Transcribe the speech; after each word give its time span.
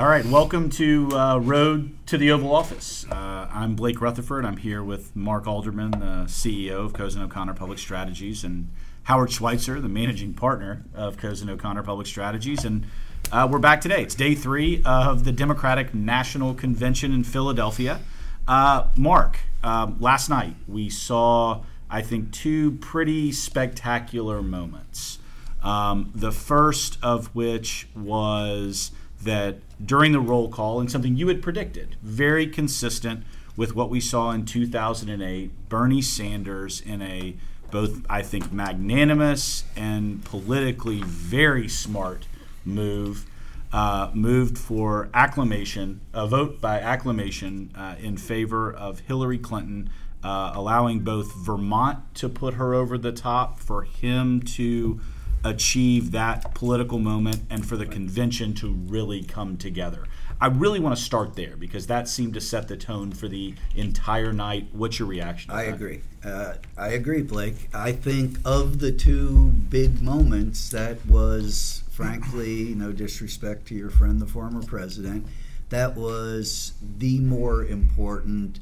All 0.00 0.08
right, 0.08 0.24
welcome 0.24 0.70
to 0.70 1.12
uh, 1.12 1.36
Road 1.36 1.94
to 2.06 2.16
the 2.16 2.30
Oval 2.30 2.54
Office. 2.54 3.04
Uh, 3.10 3.46
I'm 3.52 3.74
Blake 3.74 4.00
Rutherford. 4.00 4.46
I'm 4.46 4.56
here 4.56 4.82
with 4.82 5.14
Mark 5.14 5.46
Alderman, 5.46 5.90
the 5.90 6.24
CEO 6.24 6.86
of 6.86 6.94
Cozen 6.94 7.20
O'Connor 7.20 7.52
Public 7.52 7.78
Strategies, 7.78 8.42
and 8.42 8.70
Howard 9.02 9.30
Schweitzer, 9.30 9.78
the 9.78 9.90
managing 9.90 10.32
partner 10.32 10.86
of 10.94 11.18
Cozen 11.18 11.50
O'Connor 11.50 11.82
Public 11.82 12.06
Strategies. 12.06 12.64
And 12.64 12.86
uh, 13.30 13.46
we're 13.52 13.58
back 13.58 13.82
today. 13.82 14.02
It's 14.02 14.14
day 14.14 14.34
three 14.34 14.80
of 14.86 15.24
the 15.24 15.32
Democratic 15.32 15.92
National 15.92 16.54
Convention 16.54 17.12
in 17.12 17.22
Philadelphia. 17.22 18.00
Uh, 18.48 18.88
Mark, 18.96 19.40
um, 19.62 19.98
last 20.00 20.30
night 20.30 20.54
we 20.66 20.88
saw, 20.88 21.62
I 21.90 22.00
think, 22.00 22.32
two 22.32 22.72
pretty 22.78 23.32
spectacular 23.32 24.40
moments. 24.40 25.18
Um, 25.62 26.10
the 26.14 26.32
first 26.32 26.96
of 27.02 27.26
which 27.34 27.86
was 27.94 28.92
that 29.22 29.58
during 29.84 30.12
the 30.12 30.20
roll 30.20 30.48
call, 30.48 30.80
and 30.80 30.90
something 30.90 31.16
you 31.16 31.28
had 31.28 31.42
predicted, 31.42 31.96
very 32.02 32.46
consistent 32.46 33.24
with 33.56 33.74
what 33.74 33.90
we 33.90 34.00
saw 34.00 34.30
in 34.30 34.44
2008, 34.44 35.68
Bernie 35.68 36.02
Sanders 36.02 36.80
in 36.80 37.02
a 37.02 37.36
both, 37.70 38.04
I 38.10 38.22
think, 38.22 38.52
magnanimous 38.52 39.64
and 39.76 40.24
politically 40.24 41.02
very 41.02 41.68
smart 41.68 42.26
move. 42.64 43.26
Uh, 43.72 44.10
moved 44.12 44.58
for 44.58 45.08
acclamation, 45.14 46.00
a 46.12 46.26
vote 46.26 46.60
by 46.60 46.80
acclamation 46.80 47.70
uh, 47.76 47.94
in 48.00 48.16
favor 48.16 48.72
of 48.72 48.98
Hillary 48.98 49.38
Clinton, 49.38 49.90
uh, 50.24 50.50
allowing 50.56 51.00
both 51.00 51.32
Vermont 51.36 51.98
to 52.16 52.28
put 52.28 52.54
her 52.54 52.74
over 52.74 52.98
the 52.98 53.12
top, 53.12 53.60
for 53.60 53.82
him 53.82 54.40
to 54.40 55.00
achieve 55.44 56.12
that 56.12 56.54
political 56.54 56.98
moment 56.98 57.42
and 57.50 57.66
for 57.66 57.76
the 57.76 57.86
convention 57.86 58.54
to 58.54 58.72
really 58.72 59.22
come 59.22 59.56
together. 59.56 60.04
I 60.42 60.46
really 60.46 60.80
want 60.80 60.96
to 60.96 61.02
start 61.02 61.34
there 61.36 61.54
because 61.56 61.86
that 61.88 62.08
seemed 62.08 62.32
to 62.34 62.40
set 62.40 62.66
the 62.66 62.76
tone 62.76 63.12
for 63.12 63.28
the 63.28 63.54
entire 63.74 64.32
night. 64.32 64.68
What's 64.72 64.98
your 64.98 65.06
reaction? 65.08 65.50
I 65.50 65.66
that? 65.66 65.74
agree. 65.74 66.00
Uh, 66.24 66.54
I 66.78 66.88
agree, 66.88 67.22
Blake. 67.22 67.68
I 67.74 67.92
think 67.92 68.38
of 68.44 68.78
the 68.78 68.90
two 68.90 69.50
big 69.68 70.00
moments, 70.00 70.70
that 70.70 71.04
was, 71.06 71.82
frankly, 71.90 72.74
no 72.74 72.90
disrespect 72.92 73.66
to 73.66 73.74
your 73.74 73.90
friend, 73.90 74.18
the 74.20 74.26
former 74.26 74.62
president, 74.62 75.26
that 75.68 75.94
was 75.94 76.72
the 76.80 77.18
more 77.20 77.64
important 77.64 78.60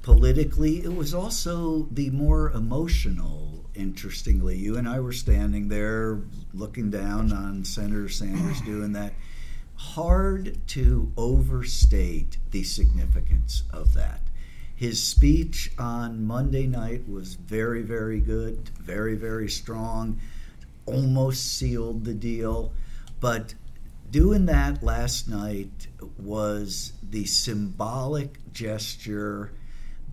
politically. 0.00 0.82
It 0.82 0.94
was 0.94 1.12
also 1.12 1.86
the 1.90 2.10
more 2.10 2.50
emotional 2.50 3.43
interestingly. 3.74 4.56
You 4.56 4.76
and 4.76 4.88
I 4.88 5.00
were 5.00 5.12
standing 5.12 5.68
there 5.68 6.20
looking 6.52 6.90
down 6.90 7.32
on 7.32 7.64
Senator 7.64 8.08
Sanders 8.08 8.60
doing 8.64 8.92
that. 8.92 9.12
Hard 9.76 10.58
to 10.68 11.12
overstate 11.16 12.38
the 12.50 12.62
significance 12.62 13.64
of 13.72 13.94
that. 13.94 14.20
His 14.76 15.02
speech 15.02 15.72
on 15.78 16.26
Monday 16.26 16.66
night 16.66 17.08
was 17.08 17.34
very, 17.34 17.82
very 17.82 18.20
good, 18.20 18.70
very, 18.80 19.14
very 19.14 19.48
strong, 19.48 20.20
almost 20.86 21.56
sealed 21.56 22.04
the 22.04 22.14
deal. 22.14 22.72
But 23.20 23.54
doing 24.10 24.46
that 24.46 24.82
last 24.82 25.28
night 25.28 25.88
was 26.18 26.92
the 27.02 27.24
symbolic 27.24 28.52
gesture 28.52 29.52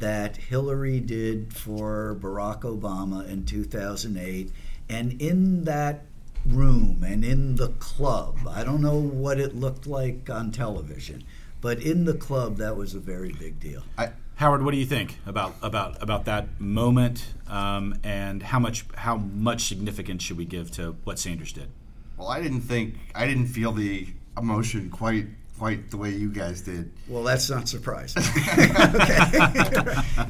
that 0.01 0.35
Hillary 0.35 0.99
did 0.99 1.53
for 1.53 2.17
Barack 2.19 2.61
Obama 2.61 3.27
in 3.27 3.45
2008. 3.45 4.51
And 4.89 5.21
in 5.21 5.63
that 5.63 6.01
room 6.45 7.03
and 7.05 7.23
in 7.23 7.55
the 7.55 7.69
club, 7.69 8.39
I 8.49 8.63
don't 8.63 8.81
know 8.81 8.99
what 8.99 9.39
it 9.39 9.55
looked 9.55 9.87
like 9.87 10.29
on 10.29 10.51
television, 10.51 11.23
but 11.61 11.79
in 11.79 12.05
the 12.05 12.15
club, 12.15 12.57
that 12.57 12.75
was 12.75 12.93
a 12.93 12.99
very 12.99 13.31
big 13.31 13.59
deal. 13.59 13.83
I, 13.97 14.11
Howard, 14.35 14.65
what 14.65 14.71
do 14.71 14.77
you 14.77 14.87
think 14.87 15.17
about 15.25 15.55
about 15.61 16.01
about 16.01 16.25
that 16.25 16.59
moment, 16.59 17.33
um, 17.47 17.95
and 18.03 18.41
how 18.41 18.57
much 18.57 18.85
how 18.95 19.17
much 19.17 19.65
significance 19.65 20.23
should 20.23 20.37
we 20.37 20.45
give 20.45 20.71
to 20.71 20.95
what 21.03 21.19
Sanders 21.19 21.53
did? 21.53 21.69
Well, 22.17 22.27
I 22.27 22.41
didn't 22.41 22.61
think 22.61 22.95
I 23.13 23.27
didn't 23.27 23.47
feel 23.47 23.71
the 23.71 24.07
emotion 24.35 24.89
quite 24.89 25.27
quite 25.61 25.91
the 25.91 25.97
way 25.97 26.09
you 26.09 26.27
guys 26.27 26.61
did. 26.61 26.91
Well, 27.07 27.21
that's 27.21 27.47
not 27.47 27.67
surprising. 27.67 28.23
okay. 28.57 29.29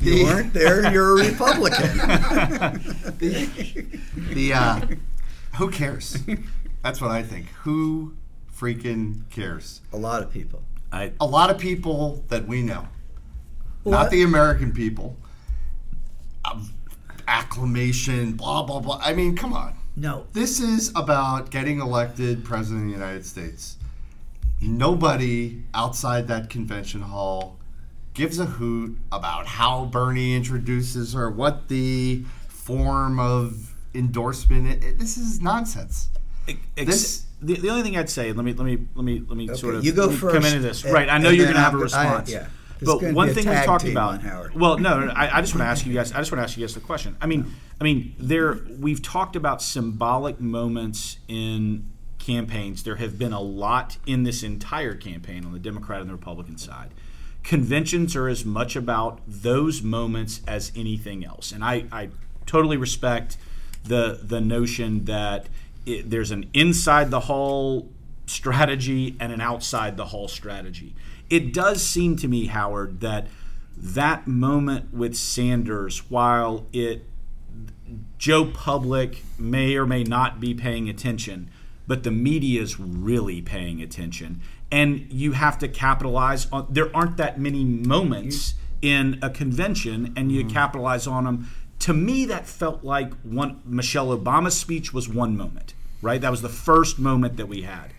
you 0.02 0.26
weren't 0.26 0.54
there. 0.54 0.92
You're 0.92 1.22
a 1.22 1.26
Republican. 1.30 1.98
the, 3.18 4.00
the 4.34 4.54
uh, 4.54 4.82
who 5.56 5.72
cares? 5.72 6.18
That's 6.84 7.00
what 7.00 7.12
I 7.12 7.24
think. 7.24 7.48
Who 7.64 8.14
freaking 8.54 9.22
cares? 9.30 9.80
A 9.94 9.98
lot 9.98 10.22
of 10.22 10.34
people. 10.34 10.64
I, 10.92 11.14
a 11.22 11.26
lot 11.26 11.50
of 11.50 11.58
people 11.58 12.26
that 12.28 12.46
we 12.46 12.62
know, 12.62 12.90
not 13.86 14.12
the 14.12 14.24
American 14.24 14.74
people. 14.74 15.16
Um, 16.44 16.74
acclamation, 17.30 18.34
blah 18.34 18.64
blah 18.64 18.82
blah. 18.82 19.00
I 19.02 19.14
mean, 19.14 19.38
come 19.38 19.54
on. 19.54 19.78
No. 19.96 20.26
This 20.34 20.60
is 20.60 20.90
about 20.94 21.52
getting 21.52 21.80
elected 21.80 22.44
president 22.44 22.82
of 22.82 22.88
the 22.88 22.94
United 22.94 23.26
States 23.26 23.78
nobody 24.62 25.64
outside 25.74 26.28
that 26.28 26.50
convention 26.50 27.02
hall 27.02 27.58
gives 28.14 28.40
a 28.40 28.46
hoot 28.46 28.98
about 29.12 29.48
how 29.48 29.86
Bernie 29.86 30.36
introduces 30.36 31.14
her, 31.14 31.30
what 31.30 31.68
the 31.68 32.24
form 32.48 33.20
of 33.20 33.74
endorsement. 33.94 34.68
It, 34.68 34.84
it, 34.84 35.00
this 35.00 35.18
is 35.18 35.42
nonsense. 35.42 36.10
Ex- 36.48 36.60
this, 36.76 37.26
the, 37.42 37.56
the 37.56 37.70
only 37.70 37.84
thing 37.84 37.98
I'd 37.98 38.10
say, 38.10 38.34
let 38.34 38.44
me 38.44 38.54
let 38.54 38.66
me 38.66 38.88
let 38.96 39.04
me 39.04 39.24
let 39.28 39.38
me 39.38 39.50
okay, 39.50 39.60
sort 39.60 39.76
of 39.76 39.86
you 39.86 39.94
go 39.94 40.10
first, 40.10 40.36
come 40.36 40.46
into 40.46 40.60
this. 40.60 40.84
And, 40.84 40.94
right, 40.94 41.10
I 41.10 41.18
know 41.18 41.30
you're 41.30 41.46
going 41.46 41.56
to 41.56 41.62
have 41.62 41.74
a 41.74 41.78
response. 41.78 42.30
I, 42.30 42.34
yeah. 42.34 42.48
But 42.84 43.14
one 43.14 43.30
thing 43.30 43.48
we 43.48 43.56
talked 43.56 43.88
about. 43.88 44.24
Well, 44.56 44.80
no, 44.80 45.02
no, 45.02 45.12
I, 45.12 45.38
I 45.38 45.42
just 45.42 45.54
want 45.54 45.62
to 45.62 45.70
ask 45.70 45.86
you 45.86 45.94
guys. 45.94 46.12
I 46.12 46.18
just 46.18 46.32
want 46.32 46.40
to 46.40 46.44
ask 46.44 46.58
you 46.58 46.66
guys 46.66 46.74
the 46.74 46.80
question. 46.80 47.16
I 47.22 47.28
mean, 47.28 47.54
I 47.80 47.84
mean, 47.84 48.16
there 48.18 48.60
we've 48.80 49.02
talked 49.02 49.36
about 49.36 49.62
symbolic 49.62 50.40
moments 50.40 51.18
in 51.28 51.92
campaigns, 52.22 52.84
there 52.84 52.96
have 52.96 53.20
been 53.20 53.34
a 53.34 53.42
lot 53.42 53.98
in 54.06 54.24
this 54.24 54.44
entire 54.44 54.96
campaign 54.96 55.44
on 55.46 55.52
the 55.52 55.60
Democrat 55.60 56.02
and 56.02 56.10
the 56.10 56.14
Republican 56.14 56.58
side. 56.58 56.92
Conventions 57.44 58.16
are 58.16 58.28
as 58.28 58.46
much 58.46 58.76
about 58.76 59.20
those 59.28 59.82
moments 59.82 60.42
as 60.48 60.72
anything 60.76 61.26
else. 61.26 61.52
And 61.52 61.64
I, 61.64 61.86
I 61.92 62.10
totally 62.46 62.78
respect 62.78 63.38
the, 63.84 64.20
the 64.22 64.40
notion 64.40 65.06
that 65.06 65.48
it, 65.86 66.10
there's 66.10 66.32
an 66.32 66.50
inside 66.54 67.10
the 67.10 67.22
hall 67.22 67.90
strategy 68.28 69.16
and 69.20 69.32
an 69.32 69.42
outside 69.42 69.98
the 69.98 70.06
hall 70.06 70.28
strategy. 70.28 70.96
It 71.30 71.54
does 71.54 71.82
seem 71.82 72.16
to 72.18 72.28
me, 72.28 72.46
Howard, 72.46 73.02
that 73.02 73.28
that 73.78 74.28
moment 74.28 74.94
with 74.94 75.16
Sanders, 75.16 76.10
while 76.10 76.68
it 76.72 77.04
Joe 78.18 78.46
Public 78.46 79.24
may 79.38 79.76
or 79.76 79.86
may 79.86 80.04
not 80.04 80.40
be 80.40 80.54
paying 80.54 80.88
attention, 80.88 81.50
but 81.92 82.04
the 82.04 82.10
media 82.10 82.62
is 82.62 82.80
really 82.80 83.42
paying 83.42 83.82
attention. 83.82 84.40
And 84.72 85.12
you 85.12 85.34
have 85.34 85.60
to 85.60 85.68
capitalize 85.68 86.48
on, 86.50 86.68
there 86.70 86.90
aren't 86.96 87.18
that 87.18 87.38
many 87.38 87.66
moments 87.66 88.54
in 88.82 89.20
a 89.22 89.30
convention, 89.30 90.14
and 90.16 90.32
you 90.32 90.46
mm-hmm. 90.46 90.54
capitalize 90.54 91.06
on 91.06 91.26
them. 91.26 91.50
To 91.80 91.94
me, 91.94 92.24
that 92.28 92.48
felt 92.48 92.86
like 92.86 93.12
one, 93.24 93.62
Michelle 93.66 94.18
Obama's 94.18 94.58
speech 94.58 94.94
was 94.94 95.10
one 95.10 95.36
moment, 95.36 95.74
right? 96.02 96.22
That 96.22 96.32
was 96.32 96.42
the 96.42 96.48
first 96.48 96.98
moment 96.98 97.36
that 97.36 97.48
we 97.48 97.64
had. 97.64 97.94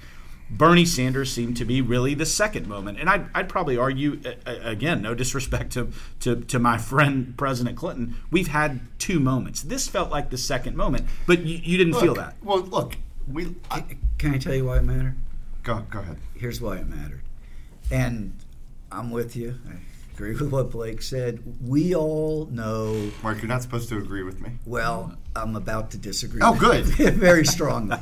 Bernie 0.49 0.87
Sanders 0.87 1.31
seemed 1.31 1.59
to 1.59 1.67
be 1.67 1.83
really 1.83 2.15
the 2.15 2.25
second 2.25 2.67
moment. 2.67 2.99
And 2.99 3.11
I'd, 3.11 3.27
I'd 3.35 3.51
probably 3.51 3.77
argue, 3.77 4.23
again, 4.47 5.03
no 5.03 5.15
disrespect 5.15 5.73
to, 5.73 5.93
to, 6.21 6.37
to, 6.37 6.59
my 6.59 6.79
friend 6.79 7.37
President 7.37 7.77
Clinton, 7.77 8.17
we've 8.31 8.49
had 8.49 8.81
two 8.99 9.21
moments. 9.21 9.61
This 9.61 9.87
felt 9.87 10.11
like 10.11 10.31
the 10.31 10.39
second 10.39 10.79
moment, 10.79 11.05
but 11.27 11.41
you, 11.41 11.61
you 11.63 11.77
didn't 11.77 11.93
look, 11.93 12.03
feel 12.03 12.15
that. 12.15 12.37
Well, 12.43 12.61
look, 12.61 12.97
we. 13.31 13.55
I, 13.71 13.85
Can 14.19 14.35
I 14.35 14.39
tell 14.39 14.55
you 14.55 14.67
why 14.67 14.79
it 14.79 14.85
mattered? 14.85 15.17
Go 15.63 15.85
go 15.91 16.01
ahead. 16.01 16.19
Here's 16.35 16.61
why 16.61 16.79
it 16.79 16.89
mattered, 16.89 17.23
and 17.91 18.35
I'm 18.91 19.11
with 19.11 19.37
you. 19.37 19.59
I 19.69 19.75
agree 20.15 20.35
with 20.35 20.53
what 20.53 20.71
Blake 20.71 21.03
said. 21.03 21.43
We 21.67 21.95
all 21.95 22.47
know. 22.51 23.11
Mark, 23.23 23.39
you're 23.39 23.49
not 23.49 23.63
supposed 23.63 23.89
to 23.91 23.99
agree 23.99 24.23
with 24.23 24.41
me. 24.41 24.51
Well, 24.67 25.17
I'm 25.35 25.57
about 25.57 25.91
to 25.93 25.99
disagree. 25.99 26.41
Oh, 26.43 26.55
good. 26.55 26.85
very 27.15 27.47
strongly. 27.47 27.97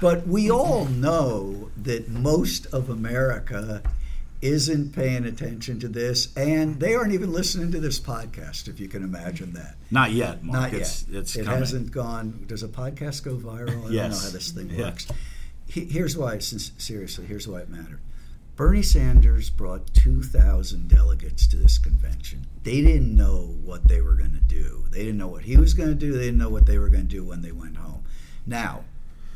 But 0.00 0.26
we 0.26 0.50
all 0.50 0.86
know 0.86 1.70
that 1.78 2.08
most 2.08 2.66
of 2.66 2.90
America 2.90 3.82
isn't 4.44 4.92
paying 4.92 5.24
attention 5.24 5.80
to 5.80 5.88
this, 5.88 6.28
and 6.36 6.78
they 6.78 6.94
aren't 6.94 7.14
even 7.14 7.32
listening 7.32 7.72
to 7.72 7.80
this 7.80 7.98
podcast. 7.98 8.68
If 8.68 8.78
you 8.78 8.88
can 8.88 9.02
imagine 9.02 9.54
that. 9.54 9.76
Not 9.90 10.12
yet. 10.12 10.44
Mark. 10.44 10.72
Not 10.72 10.74
it's, 10.74 11.08
yet. 11.08 11.20
It's 11.20 11.36
it 11.36 11.46
coming. 11.46 11.60
hasn't 11.60 11.90
gone. 11.90 12.44
Does 12.46 12.62
a 12.62 12.68
podcast 12.68 13.24
go 13.24 13.36
viral? 13.36 13.86
I 13.86 13.90
yes. 13.90 14.02
don't 14.02 14.10
know 14.10 14.18
how 14.18 14.30
this 14.30 14.50
thing 14.50 14.76
works. 14.76 15.08
Here's 15.66 16.16
why. 16.16 16.38
Seriously, 16.38 17.24
here's 17.24 17.48
why 17.48 17.60
it 17.60 17.70
mattered. 17.70 18.00
Bernie 18.54 18.82
Sanders 18.82 19.48
brought 19.50 19.92
2,000 19.94 20.88
delegates 20.88 21.46
to 21.48 21.56
this 21.56 21.78
convention. 21.78 22.46
They 22.62 22.82
didn't 22.82 23.16
know 23.16 23.56
what 23.64 23.88
they 23.88 24.00
were 24.02 24.14
going 24.14 24.32
to 24.32 24.40
do. 24.40 24.84
They 24.90 25.00
didn't 25.00 25.16
know 25.16 25.26
what 25.26 25.42
he 25.42 25.56
was 25.56 25.74
going 25.74 25.88
to 25.88 25.94
do. 25.94 26.12
They 26.12 26.26
didn't 26.26 26.38
know 26.38 26.50
what 26.50 26.66
they 26.66 26.78
were 26.78 26.88
going 26.88 27.08
to 27.08 27.16
do 27.16 27.24
when 27.24 27.40
they 27.42 27.50
went 27.50 27.78
home. 27.78 28.04
Now, 28.46 28.84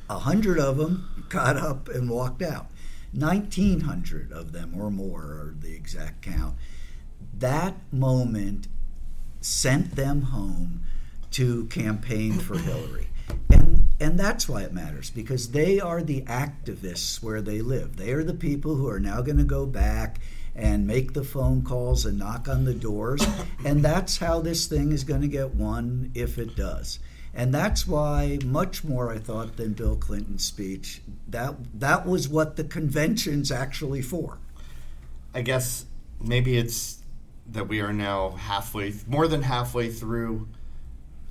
a 0.08 0.18
hundred 0.18 0.58
of 0.58 0.76
them 0.76 1.26
got 1.30 1.56
up 1.56 1.88
and 1.88 2.08
walked 2.08 2.42
out. 2.42 2.66
1,900 3.12 4.32
of 4.32 4.52
them 4.52 4.74
or 4.76 4.90
more 4.90 5.22
are 5.22 5.54
the 5.58 5.74
exact 5.74 6.22
count. 6.22 6.56
That 7.38 7.74
moment 7.92 8.68
sent 9.40 9.96
them 9.96 10.22
home 10.22 10.82
to 11.32 11.66
campaign 11.66 12.34
for 12.34 12.58
Hillary. 12.58 13.08
And, 13.50 13.84
and 14.00 14.18
that's 14.18 14.48
why 14.48 14.62
it 14.62 14.72
matters 14.72 15.10
because 15.10 15.50
they 15.50 15.80
are 15.80 16.02
the 16.02 16.22
activists 16.22 17.22
where 17.22 17.42
they 17.42 17.60
live. 17.60 17.96
They 17.96 18.12
are 18.12 18.24
the 18.24 18.34
people 18.34 18.74
who 18.76 18.88
are 18.88 19.00
now 19.00 19.20
going 19.20 19.38
to 19.38 19.44
go 19.44 19.66
back 19.66 20.20
and 20.54 20.86
make 20.86 21.12
the 21.12 21.24
phone 21.24 21.62
calls 21.62 22.04
and 22.04 22.18
knock 22.18 22.48
on 22.48 22.64
the 22.64 22.74
doors. 22.74 23.24
and 23.64 23.84
that's 23.84 24.18
how 24.18 24.40
this 24.40 24.66
thing 24.66 24.92
is 24.92 25.04
going 25.04 25.20
to 25.20 25.28
get 25.28 25.54
won 25.54 26.10
if 26.14 26.38
it 26.38 26.56
does. 26.56 26.98
And 27.34 27.54
that's 27.54 27.86
why, 27.86 28.38
much 28.44 28.84
more, 28.84 29.12
I 29.12 29.18
thought, 29.18 29.56
than 29.56 29.74
Bill 29.74 29.96
Clinton's 29.96 30.44
speech, 30.44 31.02
that, 31.28 31.54
that 31.78 32.06
was 32.06 32.28
what 32.28 32.56
the 32.56 32.64
convention's 32.64 33.52
actually 33.52 34.02
for. 34.02 34.38
I 35.34 35.42
guess 35.42 35.84
maybe 36.20 36.56
it's 36.56 36.98
that 37.52 37.68
we 37.68 37.80
are 37.80 37.92
now 37.92 38.30
halfway, 38.30 38.94
more 39.06 39.28
than 39.28 39.42
halfway 39.42 39.90
through 39.90 40.48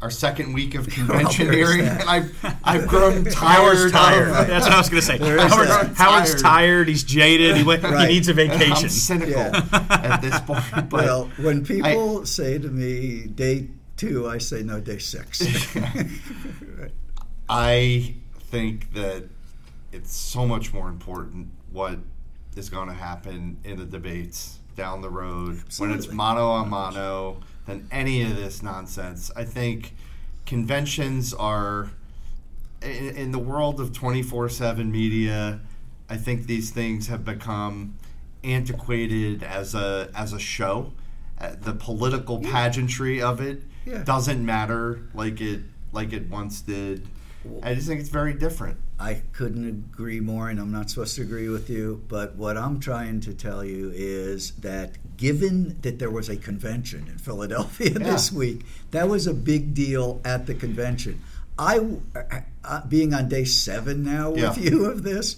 our 0.01 0.11
second 0.11 0.53
week 0.53 0.75
of 0.75 0.88
convention 0.89 1.51
hearing, 1.51 1.81
and 1.81 2.03
I've 2.03 2.59
I've 2.63 2.88
grown 2.88 3.25
tired. 3.31 3.91
tired. 3.91 4.29
Of, 4.29 4.47
That's 4.47 4.65
what 4.65 4.73
I 4.73 4.77
was 4.77 4.89
going 4.89 5.01
to 5.01 5.05
say. 5.05 5.17
Howard's, 5.17 5.97
Howard's 5.97 6.31
tired. 6.31 6.41
tired. 6.41 6.88
He's 6.88 7.03
jaded. 7.03 7.57
He, 7.57 7.63
went, 7.63 7.83
right. 7.83 8.07
he 8.07 8.15
needs 8.15 8.27
a 8.27 8.33
vacation. 8.33 8.85
I'm 8.85 8.89
cynical 8.89 9.31
yeah. 9.31 9.88
at 9.89 10.21
this 10.21 10.39
point. 10.41 10.63
well, 10.91 11.25
when 11.38 11.65
people 11.65 12.21
I, 12.21 12.25
say 12.25 12.59
to 12.59 12.67
me 12.67 13.25
day 13.25 13.67
two, 13.97 14.27
I 14.27 14.38
say 14.38 14.63
no, 14.63 14.79
day 14.79 14.99
six. 14.99 15.41
I 17.49 18.15
think 18.39 18.94
that 18.94 19.25
it's 19.91 20.15
so 20.15 20.45
much 20.45 20.73
more 20.73 20.89
important 20.89 21.49
what 21.71 21.99
is 22.55 22.69
going 22.69 22.88
to 22.88 22.94
happen 22.94 23.57
in 23.63 23.77
the 23.77 23.85
debates 23.85 24.59
down 24.75 25.01
the 25.01 25.09
road 25.09 25.59
Absolutely. 25.65 25.95
when 25.95 26.03
it's 26.03 26.13
mano 26.13 26.51
a 26.51 26.65
mano 26.65 27.41
than 27.65 27.88
any 27.91 28.21
of 28.23 28.35
this 28.35 28.61
nonsense. 28.63 29.31
I 29.35 29.44
think 29.44 29.94
conventions 30.45 31.33
are 31.33 31.91
in, 32.81 33.15
in 33.15 33.31
the 33.31 33.39
world 33.39 33.79
of 33.79 33.91
24/7 33.91 34.89
media, 34.89 35.59
I 36.09 36.17
think 36.17 36.47
these 36.47 36.71
things 36.71 37.07
have 37.07 37.25
become 37.25 37.97
antiquated 38.44 39.44
as 39.44 39.75
a 39.75 40.09
as 40.15 40.33
a 40.33 40.39
show. 40.39 40.94
Uh, 41.39 41.55
the 41.59 41.73
political 41.73 42.39
pageantry 42.39 43.21
of 43.21 43.39
it 43.39 43.61
yeah. 43.88 44.04
doesn't 44.04 44.45
matter 44.45 45.07
like 45.13 45.42
it 45.42 45.62
like 45.92 46.13
it 46.13 46.30
once 46.30 46.62
did. 46.62 47.07
I 47.63 47.74
just 47.74 47.88
think 47.88 48.01
it's 48.01 48.10
very 48.10 48.34
different. 48.34 48.78
I 49.00 49.22
couldn't 49.31 49.68
agree 49.68 50.19
more, 50.19 50.50
and 50.50 50.60
I'm 50.60 50.72
not 50.72 50.89
supposed 50.89 51.16
to 51.16 51.22
agree 51.22 51.50
with 51.50 51.69
you. 51.69 52.04
But 52.07 52.36
what 52.36 52.57
I'm 52.57 52.80
trying 52.80 53.22
to 53.22 53.34
tell 53.34 53.63
you 53.63 53.92
is 53.94 54.51
that 54.56 55.18
given 55.18 55.80
that 55.81 56.00
there 56.00 56.10
was 56.10 56.30
a 56.30 56.36
convention 56.36 57.07
in 57.07 57.18
Philadelphia 57.18 57.92
yeah. 57.92 58.00
this 58.00 58.31
week, 58.31 58.66
that 58.92 59.07
was 59.07 59.28
a 59.28 59.34
big 59.34 59.74
deal 59.74 60.19
at 60.25 60.45
the 60.45 60.56
convention. 60.56 61.22
I, 61.60 61.80
uh, 62.16 62.42
uh 62.63 62.86
being 62.88 63.13
on 63.13 63.30
day 63.30 63.45
seven 63.45 64.04
now 64.04 64.31
with 64.31 64.57
yeah. 64.57 64.72
you 64.72 64.86
of 64.86 65.04
this, 65.04 65.38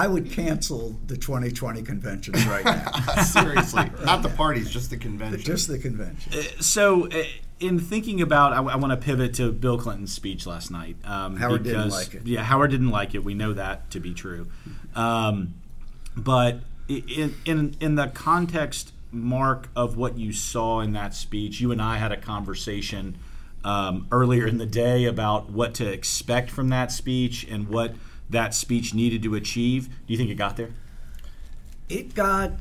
I 0.00 0.06
would 0.06 0.30
cancel 0.30 0.98
the 1.08 1.16
2020 1.18 1.82
conventions 1.82 2.46
right 2.46 2.64
now. 2.64 2.90
Seriously, 3.22 3.82
right 3.82 4.04
not 4.06 4.22
the 4.22 4.30
parties, 4.30 4.70
just 4.70 4.88
the 4.88 4.96
convention. 4.96 5.42
Just 5.42 5.68
the 5.68 5.78
convention. 5.78 6.32
Uh, 6.32 6.62
so, 6.62 7.06
uh, 7.08 7.22
in 7.60 7.78
thinking 7.78 8.22
about, 8.22 8.54
I, 8.54 8.62
I 8.62 8.76
want 8.76 8.92
to 8.92 8.96
pivot 8.96 9.34
to 9.34 9.52
Bill 9.52 9.76
Clinton's 9.76 10.14
speech 10.14 10.46
last 10.46 10.70
night. 10.70 10.96
Um, 11.04 11.36
Howard 11.36 11.64
because, 11.64 11.76
didn't 11.76 11.90
like 11.90 12.14
it. 12.14 12.26
Yeah, 12.26 12.42
Howard 12.42 12.70
didn't 12.70 12.88
like 12.88 13.14
it. 13.14 13.22
We 13.22 13.34
know 13.34 13.52
that 13.52 13.90
to 13.90 14.00
be 14.00 14.14
true. 14.14 14.46
Um, 14.94 15.52
but 16.16 16.60
in, 16.88 17.34
in 17.44 17.76
in 17.78 17.96
the 17.96 18.06
context, 18.06 18.94
Mark, 19.12 19.68
of 19.76 19.98
what 19.98 20.16
you 20.16 20.32
saw 20.32 20.80
in 20.80 20.94
that 20.94 21.14
speech, 21.14 21.60
you 21.60 21.72
and 21.72 21.82
I 21.82 21.98
had 21.98 22.10
a 22.10 22.16
conversation 22.16 23.18
um, 23.64 24.06
earlier 24.10 24.46
in 24.46 24.56
the 24.56 24.64
day 24.64 25.04
about 25.04 25.50
what 25.50 25.74
to 25.74 25.86
expect 25.86 26.50
from 26.50 26.70
that 26.70 26.90
speech 26.90 27.46
and 27.50 27.68
what 27.68 27.92
that 28.30 28.54
speech 28.54 28.94
needed 28.94 29.22
to 29.22 29.34
achieve. 29.34 29.88
Do 29.88 30.12
you 30.12 30.16
think 30.16 30.30
it 30.30 30.36
got 30.36 30.56
there? 30.56 30.70
It 31.88 32.14
got 32.14 32.52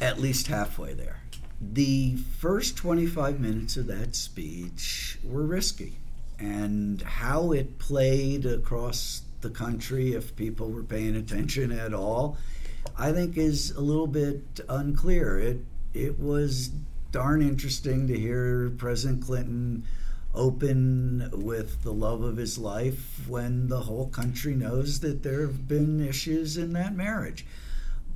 at 0.00 0.20
least 0.20 0.46
halfway 0.46 0.94
there. 0.94 1.20
The 1.60 2.16
first 2.16 2.76
25 2.76 3.40
minutes 3.40 3.76
of 3.76 3.86
that 3.86 4.14
speech 4.14 5.18
were 5.24 5.42
risky, 5.42 5.94
and 6.38 7.00
how 7.02 7.52
it 7.52 7.78
played 7.78 8.44
across 8.44 9.22
the 9.40 9.50
country, 9.50 10.12
if 10.12 10.36
people 10.36 10.70
were 10.70 10.82
paying 10.82 11.16
attention 11.16 11.72
at 11.72 11.94
all, 11.94 12.36
I 12.98 13.12
think 13.12 13.36
is 13.36 13.70
a 13.72 13.80
little 13.80 14.06
bit 14.06 14.60
unclear. 14.68 15.38
It 15.38 15.58
it 15.94 16.18
was 16.18 16.70
darn 17.10 17.40
interesting 17.40 18.06
to 18.08 18.18
hear 18.18 18.70
President 18.76 19.24
Clinton 19.24 19.84
open 20.36 21.30
with 21.32 21.82
the 21.82 21.92
love 21.92 22.22
of 22.22 22.36
his 22.36 22.58
life 22.58 23.26
when 23.26 23.68
the 23.68 23.80
whole 23.80 24.08
country 24.08 24.54
knows 24.54 25.00
that 25.00 25.22
there 25.22 25.40
have 25.40 25.66
been 25.66 26.06
issues 26.06 26.56
in 26.56 26.72
that 26.74 26.94
marriage. 26.94 27.44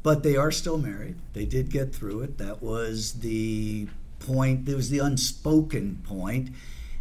But 0.02 0.22
they 0.22 0.37
are 0.37 0.50
still 0.50 0.78
married. 0.78 1.17
They 1.32 1.44
did 1.44 1.70
get 1.70 1.94
through 1.94 2.22
it. 2.22 2.38
That 2.38 2.62
was 2.62 3.14
the 3.14 3.88
point. 4.20 4.69
It 4.69 4.75
was 4.75 4.90
the 4.90 5.00
unspoken 5.00 6.02
point, 6.06 6.50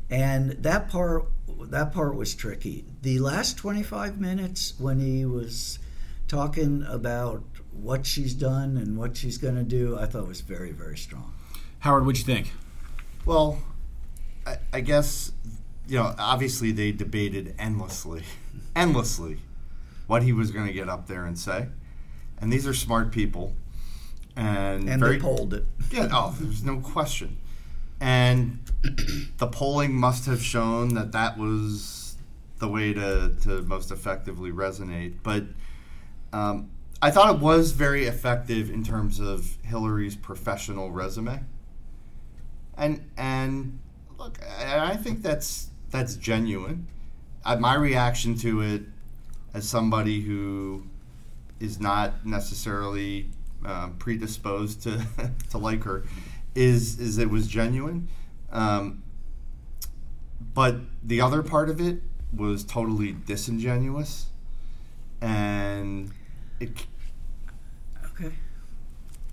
and 0.10 0.52
that 0.52 0.90
part 0.90 1.26
that 1.62 1.94
part 1.94 2.16
was 2.16 2.34
tricky. 2.36 2.86
The 3.02 3.20
last 3.20 3.58
25 3.58 4.20
minutes 4.20 4.74
when 4.80 5.00
he 5.00 5.26
was 5.26 5.80
talking 6.28 6.84
about 6.88 7.44
what 7.72 8.06
she's 8.06 8.34
done 8.34 8.78
and 8.78 8.98
what 8.98 9.18
she's 9.18 9.38
going 9.38 9.56
to 9.56 9.64
do, 9.64 9.98
I 9.98 10.06
thought 10.06 10.28
was 10.28 10.42
very 10.42 10.72
very 10.72 10.98
strong. 10.98 11.34
Howard, 11.80 12.06
what'd 12.06 12.20
you 12.20 12.26
think? 12.26 12.52
Well, 13.26 13.62
I, 14.46 14.58
I 14.74 14.80
guess 14.82 15.32
you 15.88 15.98
know 15.98 16.16
obviously 16.18 16.72
they 16.72 16.92
debated 16.92 17.56
endlessly, 17.60 18.24
endlessly, 18.76 19.40
what 20.08 20.24
he 20.24 20.34
was 20.34 20.52
going 20.52 20.68
to 20.68 20.74
get 20.74 20.90
up 20.90 21.08
there 21.08 21.26
and 21.26 21.38
say 21.38 21.68
and 22.42 22.52
these 22.52 22.66
are 22.66 22.74
smart 22.74 23.12
people, 23.12 23.54
and 24.36 24.90
and 24.90 25.00
very, 25.00 25.18
they 25.18 25.22
polled 25.22 25.54
it. 25.54 25.66
Yeah, 25.92 26.10
oh, 26.12 26.36
there's 26.40 26.64
no 26.64 26.80
question. 26.80 27.38
And 28.00 28.60
the 29.38 29.48
polling 29.48 29.94
must 29.94 30.26
have 30.26 30.42
shown 30.42 30.94
that 30.94 31.12
that 31.12 31.38
was 31.38 32.16
the 32.60 32.68
way 32.68 32.94
to, 32.94 33.36
to 33.42 33.62
most 33.64 33.92
effectively 33.92 34.52
resonate. 34.52 35.16
But 35.22 35.44
um, 36.32 36.70
I 37.02 37.12
thought 37.12 37.36
it 37.36 37.42
was 37.42 37.72
very 37.72 38.06
effective 38.06 38.70
in 38.70 38.84
terms 38.84 39.20
of 39.20 39.58
Hillary's 39.64 40.16
professional 40.16 40.92
resume. 40.92 41.44
And 42.78 43.04
and 43.18 43.80
look, 44.20 44.40
I 44.60 44.96
think 44.98 45.22
that's 45.24 45.70
that's 45.90 46.16
genuine. 46.16 46.88
Uh, 47.44 47.56
my 47.56 47.74
reaction 47.74 48.36
to 48.40 48.62
it, 48.62 48.84
as 49.54 49.68
somebody 49.68 50.22
who 50.22 50.84
is 51.60 51.80
not 51.80 52.26
necessarily 52.26 53.30
um, 53.66 53.96
predisposed 53.98 54.84
to 54.84 55.06
to 55.50 55.58
like 55.58 55.84
her 55.84 56.06
is 56.56 57.00
is 57.00 57.18
it 57.18 57.30
was 57.30 57.48
genuine 57.48 58.08
um, 58.52 59.04
but 60.54 60.78
the 61.04 61.22
other 61.22 61.44
part 61.44 61.70
of 61.70 61.82
it 61.82 62.02
was 62.34 62.64
totally 62.64 63.16
disingenuous 63.26 64.28
and 65.22 66.12
it 66.60 66.70
okay 68.06 68.34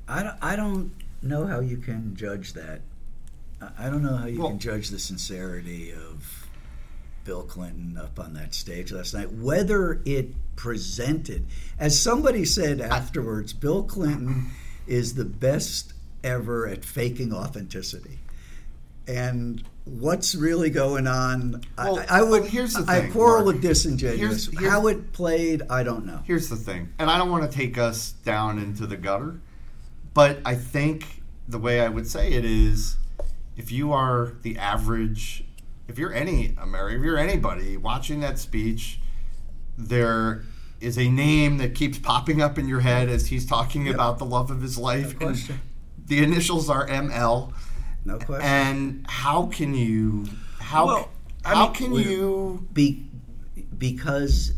I 0.08 0.22
don't, 0.22 0.36
I 0.42 0.56
don't 0.56 0.92
know 1.22 1.46
how 1.46 1.60
you 1.60 1.76
can 1.78 2.14
judge 2.16 2.52
that 2.54 2.80
I 3.78 3.88
don't 3.88 4.02
know 4.02 4.16
how 4.16 4.26
you 4.26 4.40
well, 4.40 4.50
can 4.50 4.58
judge 4.58 4.90
the 4.90 4.98
sincerity 4.98 5.92
of 5.92 6.48
Bill 7.24 7.42
Clinton 7.42 7.98
up 7.98 8.20
on 8.20 8.34
that 8.34 8.54
stage 8.54 8.92
last 8.92 9.14
night. 9.14 9.32
Whether 9.32 10.00
it 10.04 10.34
presented, 10.56 11.46
as 11.78 12.00
somebody 12.00 12.44
said 12.44 12.80
afterwards, 12.80 13.52
Bill 13.52 13.82
Clinton 13.82 14.50
is 14.86 15.14
the 15.14 15.24
best 15.24 15.92
ever 16.22 16.66
at 16.66 16.84
faking 16.84 17.32
authenticity. 17.32 18.18
And 19.08 19.62
what's 19.84 20.34
really 20.34 20.70
going 20.70 21.06
on? 21.06 21.62
Well, 21.78 22.04
I, 22.10 22.18
I, 22.18 22.22
would. 22.22 22.42
Well, 22.42 22.50
here's 22.50 22.74
the 22.74 22.82
thing. 22.82 23.08
I 23.08 23.10
quarrel 23.10 23.44
Mark. 23.44 23.54
with 23.54 23.62
disingenuous. 23.62 24.46
Here's, 24.46 24.58
here's, 24.58 24.70
How 24.70 24.86
it 24.88 25.12
played, 25.12 25.62
I 25.70 25.82
don't 25.82 26.06
know. 26.06 26.20
Here's 26.24 26.48
the 26.48 26.56
thing, 26.56 26.88
and 26.98 27.10
I 27.10 27.16
don't 27.18 27.30
want 27.30 27.50
to 27.50 27.56
take 27.56 27.78
us 27.78 28.12
down 28.24 28.58
into 28.58 28.86
the 28.86 28.96
gutter, 28.96 29.40
but 30.12 30.38
I 30.44 30.54
think 30.54 31.22
the 31.48 31.58
way 31.58 31.80
I 31.80 31.88
would 31.88 32.08
say 32.08 32.32
it 32.32 32.44
is, 32.44 32.96
if 33.56 33.72
you 33.72 33.92
are 33.92 34.32
the 34.42 34.58
average 34.58 35.44
if 35.88 35.98
you're 35.98 36.12
any 36.12 36.54
American, 36.60 36.98
if 36.98 37.04
you're 37.04 37.18
anybody 37.18 37.76
watching 37.76 38.20
that 38.20 38.38
speech, 38.38 38.98
there 39.78 40.42
is 40.80 40.98
a 40.98 41.08
name 41.08 41.58
that 41.58 41.74
keeps 41.74 41.98
popping 41.98 42.42
up 42.42 42.58
in 42.58 42.68
your 42.68 42.80
head 42.80 43.08
as 43.08 43.28
he's 43.28 43.46
talking 43.46 43.86
yep. 43.86 43.94
about 43.94 44.18
the 44.18 44.24
love 44.24 44.50
of 44.50 44.60
his 44.60 44.76
life. 44.76 45.18
No 45.20 45.34
the 46.06 46.22
initials 46.22 46.70
are 46.70 46.86
ML. 46.86 47.52
No 48.04 48.18
question. 48.18 48.46
And 48.46 49.06
how 49.08 49.46
can 49.46 49.74
you 49.74 50.26
how 50.60 50.86
well, 50.86 51.10
how 51.44 51.66
mean, 51.66 51.74
can 51.74 51.92
you 51.94 52.66
be 52.72 53.06
because 53.78 54.52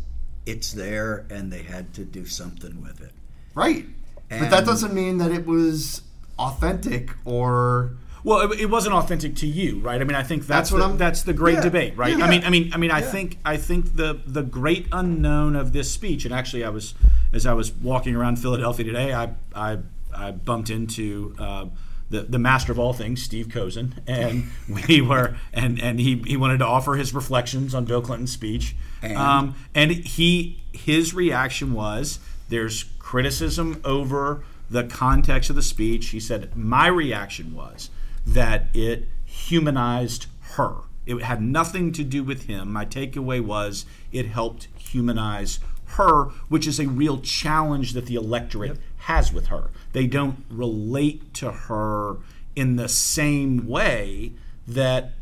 it's 0.45 0.71
there 0.71 1.25
and 1.29 1.51
they 1.51 1.63
had 1.63 1.93
to 1.93 2.03
do 2.03 2.25
something 2.25 2.81
with 2.81 3.01
it. 3.01 3.11
Right. 3.53 3.85
And 4.29 4.41
but 4.41 4.49
that 4.49 4.65
doesn't 4.65 4.93
mean 4.93 5.17
that 5.19 5.31
it 5.31 5.45
was 5.45 6.01
authentic 6.37 7.11
or 7.25 7.97
well, 8.23 8.51
it, 8.51 8.59
it, 8.59 8.65
wasn't 8.69 8.95
authentic 8.95 9.35
to 9.37 9.47
you, 9.47 9.79
right? 9.79 10.01
I 10.01 10.03
mean, 10.03 10.15
I 10.15 10.23
think 10.23 10.45
that's, 10.45 10.69
that's 10.69 10.71
what 10.71 10.79
the, 10.79 10.85
I'm, 10.85 10.97
that's 10.97 11.23
the 11.23 11.33
great 11.33 11.55
yeah, 11.55 11.61
debate, 11.61 11.97
right? 11.97 12.17
Yeah. 12.17 12.25
I 12.25 12.29
mean, 12.29 12.43
I 12.43 12.49
mean, 12.49 12.73
I 12.73 12.77
mean, 12.77 12.91
I 12.91 12.99
yeah. 12.99 13.11
think 13.11 13.37
I 13.45 13.57
think 13.57 13.95
the 13.95 14.19
the 14.25 14.43
great 14.43 14.87
unknown 14.91 15.55
of 15.55 15.73
this 15.73 15.91
speech, 15.91 16.25
and 16.25 16.33
actually, 16.33 16.63
I 16.63 16.69
was 16.69 16.95
as 17.33 17.45
I 17.45 17.53
was 17.53 17.71
walking 17.71 18.15
around 18.15 18.37
Philadelphia 18.37 18.85
today, 18.85 19.13
I 19.13 19.33
I, 19.55 19.79
I 20.15 20.31
bumped 20.31 20.69
into. 20.69 21.35
Uh, 21.39 21.65
the, 22.11 22.21
the 22.21 22.39
master 22.39 22.71
of 22.71 22.79
all 22.79 22.91
things, 22.91 23.21
Steve 23.21 23.49
Cozen, 23.49 24.01
and 24.07 24.47
we 24.87 24.99
were, 24.99 25.35
and 25.53 25.79
and 25.79 25.99
he, 25.99 26.17
he 26.25 26.37
wanted 26.37 26.57
to 26.57 26.65
offer 26.65 26.95
his 26.95 27.13
reflections 27.13 27.75
on 27.75 27.85
Bill 27.85 28.01
Clinton's 28.01 28.31
speech, 28.31 28.75
and, 29.03 29.15
um, 29.15 29.55
and 29.75 29.91
he 29.91 30.59
his 30.73 31.13
reaction 31.13 31.71
was 31.71 32.17
there's 32.49 32.85
criticism 32.97 33.79
over 33.85 34.43
the 34.69 34.83
context 34.85 35.49
of 35.49 35.55
the 35.55 35.61
speech. 35.61 36.07
He 36.07 36.19
said 36.19 36.55
my 36.57 36.87
reaction 36.87 37.55
was 37.55 37.91
that 38.33 38.67
it 38.73 39.07
humanized 39.25 40.27
her. 40.55 40.75
It 41.05 41.23
had 41.23 41.41
nothing 41.41 41.91
to 41.93 42.03
do 42.03 42.23
with 42.23 42.45
him. 42.45 42.71
My 42.71 42.85
takeaway 42.85 43.43
was 43.43 43.85
it 44.11 44.27
helped 44.27 44.67
humanize 44.77 45.59
her, 45.93 46.25
which 46.49 46.67
is 46.67 46.79
a 46.79 46.87
real 46.87 47.19
challenge 47.19 47.93
that 47.93 48.05
the 48.05 48.15
electorate 48.15 48.71
yep. 48.71 48.79
has 48.97 49.33
with 49.33 49.47
her. 49.47 49.71
They 49.93 50.05
don't 50.05 50.43
relate 50.49 51.33
to 51.35 51.51
her 51.51 52.17
in 52.55 52.75
the 52.75 52.89
same 52.89 53.67
way 53.67 54.33
that, 54.67 55.13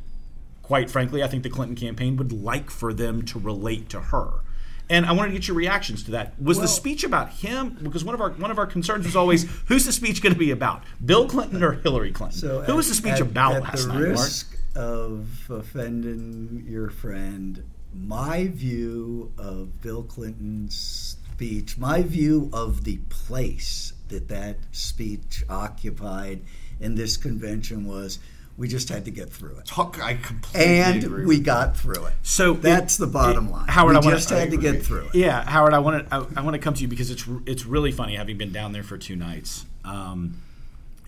quite 0.62 0.90
frankly, 0.90 1.24
I 1.24 1.28
think 1.28 1.44
the 1.44 1.50
Clinton 1.50 1.78
campaign 1.78 2.18
would 2.18 2.34
like 2.34 2.70
for 2.70 2.94
them 2.94 3.24
to 3.26 3.40
relate 3.40 3.90
to 3.90 4.02
her. 4.02 4.42
And 4.90 5.06
I 5.06 5.12
wanted 5.12 5.30
to 5.30 5.34
get 5.34 5.48
your 5.48 5.58
reactions 5.58 6.04
to 6.04 6.12
that. 6.12 6.42
Was 6.42 6.58
well, 6.58 6.64
the 6.64 6.68
speech 6.70 7.04
about 7.04 7.30
him? 7.30 7.78
Because 7.82 8.06
one 8.06 8.16
of 8.16 8.22
our 8.22 8.32
one 8.32 8.52
of 8.52 8.58
our 8.58 8.68
concerns 8.68 9.06
was 9.06 9.16
always 9.16 9.44
who's 9.68 9.86
the 9.86 9.92
speech 9.92 10.22
going 10.22 10.34
to 10.34 10.40
be 10.40 10.52
about? 10.52 10.84
Bill 11.04 11.28
Clinton 11.28 11.62
or 11.64 11.74
Hillary 11.74 12.12
Clinton? 12.12 12.40
So 12.40 12.62
Who 12.62 12.72
at, 12.72 12.76
was 12.76 12.88
the 12.88 12.96
speech 12.96 13.16
at, 13.16 13.22
about 13.22 13.56
at 13.56 13.64
last 13.64 13.88
the 13.88 13.94
night? 13.94 14.00
risk 14.00 14.58
Mark? 14.76 14.88
of 14.88 15.50
offending 15.50 16.66
your 16.68 16.90
friend, 16.90 17.64
my 17.94 18.48
view 18.48 19.34
of 19.38 19.82
Bill 19.82 20.04
Clinton's 20.04 21.18
speech, 21.34 21.78
my 21.78 22.02
view 22.02 22.50
of 22.54 22.84
the 22.84 22.98
place 23.10 23.94
that 24.10 24.28
that 24.30 24.58
speech 24.72 25.44
occupied 25.50 26.42
in 26.80 26.96
this 26.96 27.18
convention 27.18 27.86
was 27.86 28.20
we 28.58 28.68
just 28.68 28.90
had 28.90 29.06
to 29.06 29.12
get 29.12 29.30
through 29.30 29.56
it. 29.58 29.66
Talk, 29.66 30.04
I 30.04 30.16
completely 30.16 30.66
and 30.66 31.28
we 31.28 31.40
got 31.40 31.78
through 31.78 32.06
it. 32.06 32.14
So 32.24 32.54
that's 32.54 32.98
the 32.98 33.06
bottom 33.06 33.52
line. 33.52 33.68
Howard, 33.68 34.04
we 34.04 34.12
I 34.12 34.16
just 34.16 34.30
had 34.30 34.52
to 34.52 34.58
get 34.58 34.84
through 34.84 35.06
it. 35.08 35.16
Yeah, 35.16 35.44
Howard, 35.44 35.74
I 35.74 35.80
want 35.80 36.10
to 36.10 36.16
I, 36.16 36.26
I 36.38 36.42
want 36.42 36.56
to 36.56 36.60
come 36.60 36.74
to 36.74 36.82
you 36.82 36.88
because 36.88 37.12
it's 37.12 37.26
it's 37.46 37.66
really 37.66 37.92
funny 37.92 38.16
having 38.16 38.38
been 38.38 38.52
down 38.52 38.72
there 38.72 38.84
for 38.84 38.98
two 38.98 39.16
nights. 39.16 39.66
Um, 39.86 40.42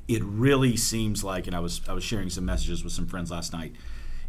it 0.07 0.23
really 0.23 0.77
seems 0.77 1.23
like, 1.23 1.47
and 1.47 1.55
I 1.55 1.59
was 1.59 1.81
I 1.89 1.93
was 1.93 2.03
sharing 2.03 2.29
some 2.29 2.45
messages 2.45 2.83
with 2.83 2.93
some 2.93 3.07
friends 3.07 3.31
last 3.31 3.51
night. 3.51 3.73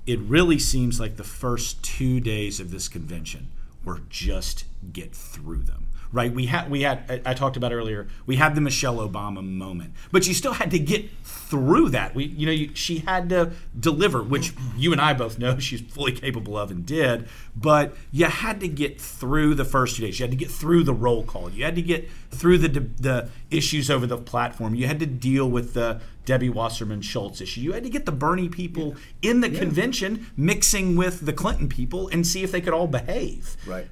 It 0.07 0.19
really 0.21 0.59
seems 0.59 0.99
like 0.99 1.17
the 1.17 1.25
first 1.25 1.83
two 1.85 2.21
days 2.21 2.59
of 2.59 2.71
this 2.71 2.89
convention 2.89 3.50
were 3.85 4.00
just 4.09 4.65
get 4.93 5.15
through 5.15 5.62
them 5.62 5.79
right? 6.12 6.33
We 6.33 6.47
had 6.47 6.71
we 6.71 6.83
had 6.83 7.23
I, 7.25 7.35
talked 7.35 7.57
about 7.57 7.73
earlier. 7.73 8.09
We 8.26 8.37
had 8.37 8.55
the 8.55 8.61
Michelle 8.61 8.97
Obama 8.97 9.45
moment, 9.45 9.95
but 10.11 10.26
you 10.26 10.35
still 10.35 10.55
had 10.55 10.71
to 10.73 10.79
get 10.79 11.11
through 11.23 11.90
that. 11.90 12.14
We 12.14 12.25
you 12.25 12.47
know 12.47 12.52
you, 12.52 12.71
she 12.75 12.99
had 12.99 13.29
to 13.31 13.52
deliver, 13.79 14.23
which 14.23 14.52
you 14.76 14.93
and 14.93 15.00
I 15.00 15.14
both 15.14 15.38
know 15.38 15.59
she's 15.61 15.81
fully 15.81 16.12
capable 16.12 16.57
of 16.57 16.71
and 16.71 16.85
did. 16.85 17.29
But 17.55 17.97
you 18.11 18.26
had 18.26 18.61
to 18.61 18.69
get 18.69 19.00
through 19.00 19.55
the 19.55 19.64
first 19.64 19.97
two 19.97 20.02
days. 20.02 20.19
You 20.19 20.25
had 20.25 20.31
to 20.31 20.37
get 20.37 20.50
through 20.50 20.85
the 20.85 20.95
roll 20.95 21.25
call. 21.25 21.50
You 21.50 21.64
had 21.64 21.76
to 21.76 21.83
get 21.83 22.09
through 22.31 22.59
the 22.59 22.69
the 22.69 23.29
issues 23.50 23.90
over 23.90 24.07
the 24.07 24.19
platform. 24.19 24.75
You 24.75 24.87
had 24.87 25.00
to 25.00 25.07
deal 25.07 25.49
with 25.49 25.75
the 25.75 26.00
Debbie 26.25 26.50
Wasserman 26.50 27.02
Schultz 27.02 27.40
issue. 27.40 27.61
You 27.61 27.73
had 27.73 27.83
to 27.85 27.90
get 27.90 28.07
the 28.07 28.12
Bernie 28.12 28.49
people 28.49 28.95
in 29.23 29.40
the 29.40 29.50
yeah. 29.50 29.59
convention 29.59 30.26
mixing 30.37 30.97
with 30.97 31.25
the 31.26 31.33
Clinton 31.33 31.69
people 31.69 32.09
and 32.09 32.26
see 32.26 32.43
if 32.43 32.52
they 32.52 32.61
could 32.61 32.75
all 32.75 32.87
behave. 32.87 33.57
Right 33.67 33.88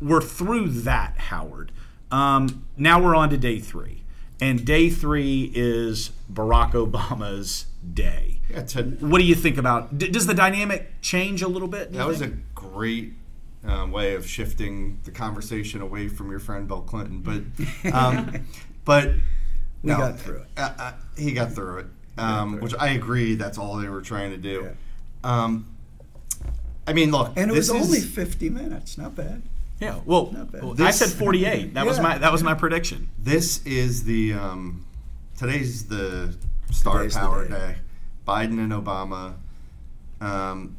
we're 0.00 0.20
through 0.20 0.68
that, 0.68 1.16
Howard. 1.16 1.72
Um, 2.10 2.66
now 2.76 3.02
we're 3.02 3.14
on 3.14 3.30
to 3.30 3.36
day 3.36 3.58
three. 3.58 4.02
And 4.40 4.64
day 4.64 4.90
three 4.90 5.52
is 5.54 6.10
Barack 6.32 6.72
Obama's 6.72 7.66
day. 7.92 8.40
Yeah, 8.50 8.62
to, 8.62 8.82
what 8.82 9.18
do 9.18 9.24
you 9.24 9.34
think 9.34 9.58
about? 9.58 9.96
D- 9.96 10.08
does 10.08 10.26
the 10.26 10.34
dynamic 10.34 11.00
change 11.00 11.40
a 11.40 11.48
little 11.48 11.68
bit? 11.68 11.92
That 11.92 12.06
was 12.06 12.20
a 12.20 12.28
great 12.54 13.14
uh, 13.66 13.86
way 13.90 14.14
of 14.14 14.26
shifting 14.26 15.00
the 15.04 15.10
conversation 15.10 15.80
away 15.80 16.08
from 16.08 16.30
your 16.30 16.40
friend 16.40 16.66
Bill 16.66 16.82
Clinton. 16.82 17.20
But, 17.20 17.92
um, 17.92 18.46
but 18.84 19.12
we 19.82 19.92
no, 19.92 19.98
got 19.98 20.18
through 20.18 20.42
it. 20.42 20.48
Uh, 20.56 20.74
uh, 20.78 20.92
he 21.16 21.32
got 21.32 21.52
through 21.52 21.78
it, 21.78 21.86
um, 22.18 22.52
through 22.52 22.62
which 22.62 22.72
it. 22.72 22.80
I 22.80 22.88
agree. 22.90 23.36
That's 23.36 23.56
all 23.56 23.76
they 23.76 23.88
were 23.88 24.02
trying 24.02 24.30
to 24.30 24.36
do. 24.36 24.70
Yeah. 25.24 25.44
Um, 25.44 25.74
I 26.86 26.92
mean, 26.92 27.10
look, 27.10 27.32
and 27.36 27.50
it 27.50 27.54
was 27.54 27.70
only 27.70 28.00
fifty 28.00 28.50
minutes. 28.50 28.98
Not 28.98 29.14
bad. 29.14 29.42
Yeah. 29.80 30.00
Well, 30.04 30.26
this, 30.26 30.86
I 30.86 30.90
said 30.90 31.18
48. 31.18 31.74
That 31.74 31.80
yeah. 31.80 31.86
was 31.86 32.00
my 32.00 32.18
that 32.18 32.32
was 32.32 32.42
my 32.42 32.54
prediction. 32.54 33.08
This 33.18 33.64
is 33.66 34.04
the 34.04 34.34
um, 34.34 34.86
today's 35.36 35.86
the 35.86 36.34
star 36.70 36.98
today's 36.98 37.16
power 37.16 37.48
day. 37.48 37.54
day. 37.54 37.76
Biden 38.26 38.58
and 38.58 38.72
Obama, 38.72 39.34
um, 40.20 40.76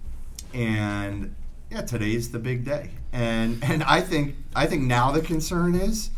and 0.53 1.35
yeah, 1.69 1.81
today's 1.81 2.31
the 2.31 2.39
big 2.39 2.65
day. 2.65 2.91
And 3.11 3.63
and 3.63 3.83
I 3.83 4.01
think 4.01 4.35
I 4.55 4.65
think 4.65 4.83
now 4.83 5.11
the 5.11 5.21
concern 5.21 5.75
is 5.75 6.09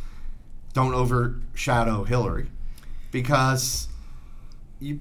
don't 0.73 0.93
overshadow 0.93 2.03
Hillary 2.03 2.47
because 3.11 3.87
you 4.79 4.99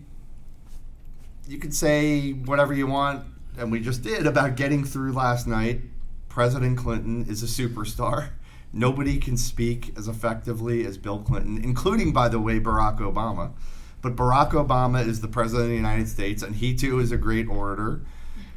you 1.47 1.59
could 1.59 1.75
say 1.75 2.33
whatever 2.33 2.73
you 2.73 2.87
want, 2.87 3.25
and 3.59 3.71
we 3.71 3.81
just 3.81 4.03
did 4.03 4.27
about 4.27 4.57
getting 4.57 4.85
through 4.85 5.13
last 5.13 5.47
night 5.47 5.83
President 6.37 6.77
Clinton 6.77 7.25
is 7.31 7.43
a 7.43 7.47
superstar. 7.47 8.29
Nobody 8.71 9.17
can 9.17 9.39
speak 9.39 9.95
as 9.97 10.07
effectively 10.07 10.85
as 10.85 10.99
Bill 10.99 11.21
Clinton, 11.21 11.59
including, 11.65 12.13
by 12.13 12.29
the 12.29 12.39
way, 12.39 12.61
Barack 12.61 12.99
Obama. 12.99 13.53
But 14.03 14.17
Barack 14.17 14.51
Obama 14.51 15.03
is 15.03 15.23
the 15.23 15.29
president 15.29 15.65
of 15.65 15.71
the 15.71 15.77
United 15.77 16.09
States, 16.09 16.43
and 16.43 16.57
he 16.57 16.75
too 16.75 16.99
is 16.99 17.11
a 17.11 17.17
great 17.17 17.49
orator. 17.49 18.03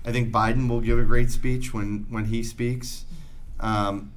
I 0.03 0.12
think 0.12 0.29
Biden 0.29 0.67
will 0.67 0.81
give 0.81 1.00
a 1.00 1.05
great 1.05 1.31
speech 1.31 1.74
when, 1.74 2.05
when 2.09 2.25
he 2.25 2.43
speaks. 2.43 3.05
Um, 3.62 4.12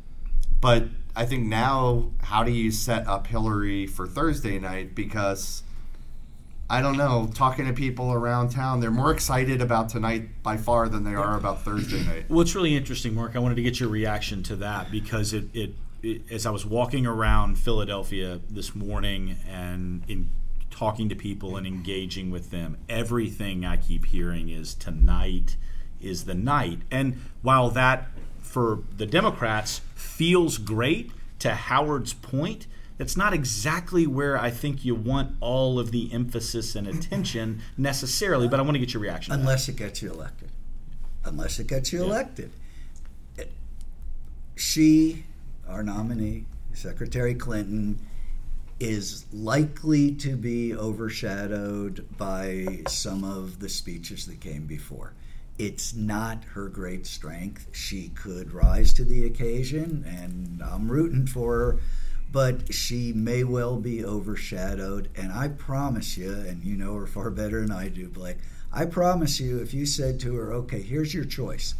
but 0.60 0.88
I 1.14 1.24
think 1.24 1.46
now, 1.46 2.10
how 2.22 2.42
do 2.42 2.50
you 2.50 2.72
set 2.72 3.06
up 3.06 3.28
Hillary 3.28 3.86
for 3.86 4.08
Thursday 4.08 4.58
night? 4.58 4.96
Because 4.96 5.62
I 6.72 6.80
don't 6.80 6.96
know, 6.96 7.30
talking 7.34 7.66
to 7.66 7.74
people 7.74 8.14
around 8.14 8.48
town, 8.48 8.80
they're 8.80 8.90
more 8.90 9.12
excited 9.12 9.60
about 9.60 9.90
tonight 9.90 10.42
by 10.42 10.56
far 10.56 10.88
than 10.88 11.04
they 11.04 11.14
are 11.14 11.36
about 11.36 11.60
Thursday 11.60 12.02
night. 12.02 12.30
Well, 12.30 12.40
it's 12.40 12.54
really 12.54 12.74
interesting, 12.74 13.14
Mark. 13.14 13.36
I 13.36 13.40
wanted 13.40 13.56
to 13.56 13.62
get 13.62 13.78
your 13.78 13.90
reaction 13.90 14.42
to 14.44 14.56
that 14.56 14.90
because 14.90 15.34
it, 15.34 15.54
it, 15.54 15.74
it 16.02 16.22
as 16.30 16.46
I 16.46 16.50
was 16.50 16.64
walking 16.64 17.04
around 17.04 17.58
Philadelphia 17.58 18.40
this 18.48 18.74
morning 18.74 19.36
and 19.46 20.02
in 20.08 20.30
talking 20.70 21.10
to 21.10 21.14
people 21.14 21.58
and 21.58 21.66
engaging 21.66 22.30
with 22.30 22.50
them, 22.50 22.78
everything 22.88 23.66
I 23.66 23.76
keep 23.76 24.06
hearing 24.06 24.48
is 24.48 24.72
tonight 24.72 25.56
is 26.00 26.24
the 26.24 26.34
night. 26.34 26.78
And 26.90 27.20
while 27.42 27.68
that 27.68 28.08
for 28.40 28.82
the 28.96 29.04
Democrats 29.04 29.82
feels 29.94 30.56
great, 30.56 31.12
to 31.40 31.54
Howard's 31.54 32.14
point, 32.14 32.66
it's 33.02 33.16
not 33.16 33.34
exactly 33.34 34.06
where 34.06 34.38
I 34.38 34.50
think 34.50 34.84
you 34.84 34.94
want 34.94 35.36
all 35.40 35.80
of 35.80 35.90
the 35.90 36.12
emphasis 36.12 36.76
and 36.76 36.86
attention 36.86 37.60
necessarily, 37.76 38.46
but 38.46 38.60
I 38.60 38.62
want 38.62 38.76
to 38.76 38.78
get 38.78 38.94
your 38.94 39.02
reaction. 39.02 39.34
Unless 39.34 39.68
it 39.68 39.76
gets 39.76 40.00
you 40.00 40.10
elected. 40.10 40.50
Unless 41.24 41.58
it 41.58 41.66
gets 41.66 41.92
you 41.92 41.98
yeah. 41.98 42.06
elected. 42.06 42.52
She, 44.54 45.24
our 45.68 45.82
nominee, 45.82 46.46
Secretary 46.74 47.34
Clinton, 47.34 47.98
is 48.78 49.26
likely 49.32 50.12
to 50.12 50.36
be 50.36 50.72
overshadowed 50.72 52.06
by 52.16 52.82
some 52.86 53.24
of 53.24 53.58
the 53.58 53.68
speeches 53.68 54.26
that 54.26 54.40
came 54.40 54.66
before. 54.66 55.12
It's 55.58 55.92
not 55.92 56.44
her 56.54 56.68
great 56.68 57.06
strength. 57.06 57.66
She 57.72 58.10
could 58.10 58.52
rise 58.52 58.92
to 58.94 59.04
the 59.04 59.26
occasion, 59.26 60.04
and 60.06 60.62
I'm 60.62 60.90
rooting 60.90 61.26
for 61.26 61.58
her 61.58 61.80
but 62.32 62.72
she 62.72 63.12
may 63.12 63.44
well 63.44 63.78
be 63.78 64.04
overshadowed. 64.04 65.10
And 65.14 65.30
I 65.30 65.48
promise 65.48 66.16
you, 66.16 66.32
and 66.32 66.64
you 66.64 66.76
know 66.76 66.96
her 66.96 67.06
far 67.06 67.30
better 67.30 67.60
than 67.60 67.70
I 67.70 67.88
do, 67.88 68.08
Blake, 68.08 68.38
I 68.72 68.86
promise 68.86 69.38
you, 69.38 69.58
if 69.58 69.74
you 69.74 69.84
said 69.84 70.18
to 70.20 70.34
her, 70.36 70.52
okay, 70.54 70.80
here's 70.80 71.14
your 71.14 71.26
choice 71.26 71.74